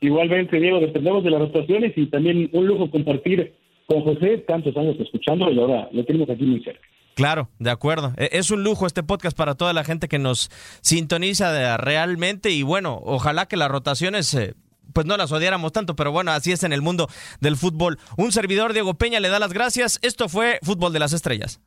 Igualmente, 0.00 0.60
Diego, 0.60 0.78
dependemos 0.78 1.24
de 1.24 1.30
las 1.30 1.40
rotaciones 1.40 1.94
y 1.96 2.06
también 2.06 2.48
un 2.52 2.68
lujo 2.68 2.92
compartir 2.92 3.58
con 3.90 4.04
José 4.04 4.38
tantos 4.46 4.76
años 4.76 4.94
escuchando 5.00 5.50
y 5.50 5.58
ahora 5.58 5.88
lo 5.90 6.04
tenemos 6.04 6.30
aquí 6.30 6.44
muy 6.44 6.62
cerca. 6.62 6.80
Claro, 7.16 7.48
de 7.58 7.70
acuerdo. 7.70 8.12
Es 8.16 8.52
un 8.52 8.62
lujo 8.62 8.86
este 8.86 9.02
podcast 9.02 9.36
para 9.36 9.56
toda 9.56 9.72
la 9.72 9.82
gente 9.82 10.06
que 10.06 10.20
nos 10.20 10.48
sintoniza 10.80 11.76
realmente 11.76 12.50
y 12.50 12.62
bueno, 12.62 13.00
ojalá 13.04 13.46
que 13.46 13.56
las 13.56 13.68
rotaciones 13.68 14.32
eh, 14.34 14.54
pues 14.94 15.06
no 15.06 15.16
las 15.16 15.32
odiáramos 15.32 15.72
tanto, 15.72 15.96
pero 15.96 16.12
bueno, 16.12 16.30
así 16.30 16.52
es 16.52 16.62
en 16.62 16.72
el 16.72 16.82
mundo 16.82 17.08
del 17.40 17.56
fútbol. 17.56 17.98
Un 18.16 18.30
servidor 18.30 18.74
Diego 18.74 18.94
Peña 18.94 19.18
le 19.18 19.28
da 19.28 19.40
las 19.40 19.52
gracias. 19.52 19.98
Esto 20.02 20.28
fue 20.28 20.60
Fútbol 20.62 20.92
de 20.92 21.00
las 21.00 21.12
Estrellas. 21.12 21.60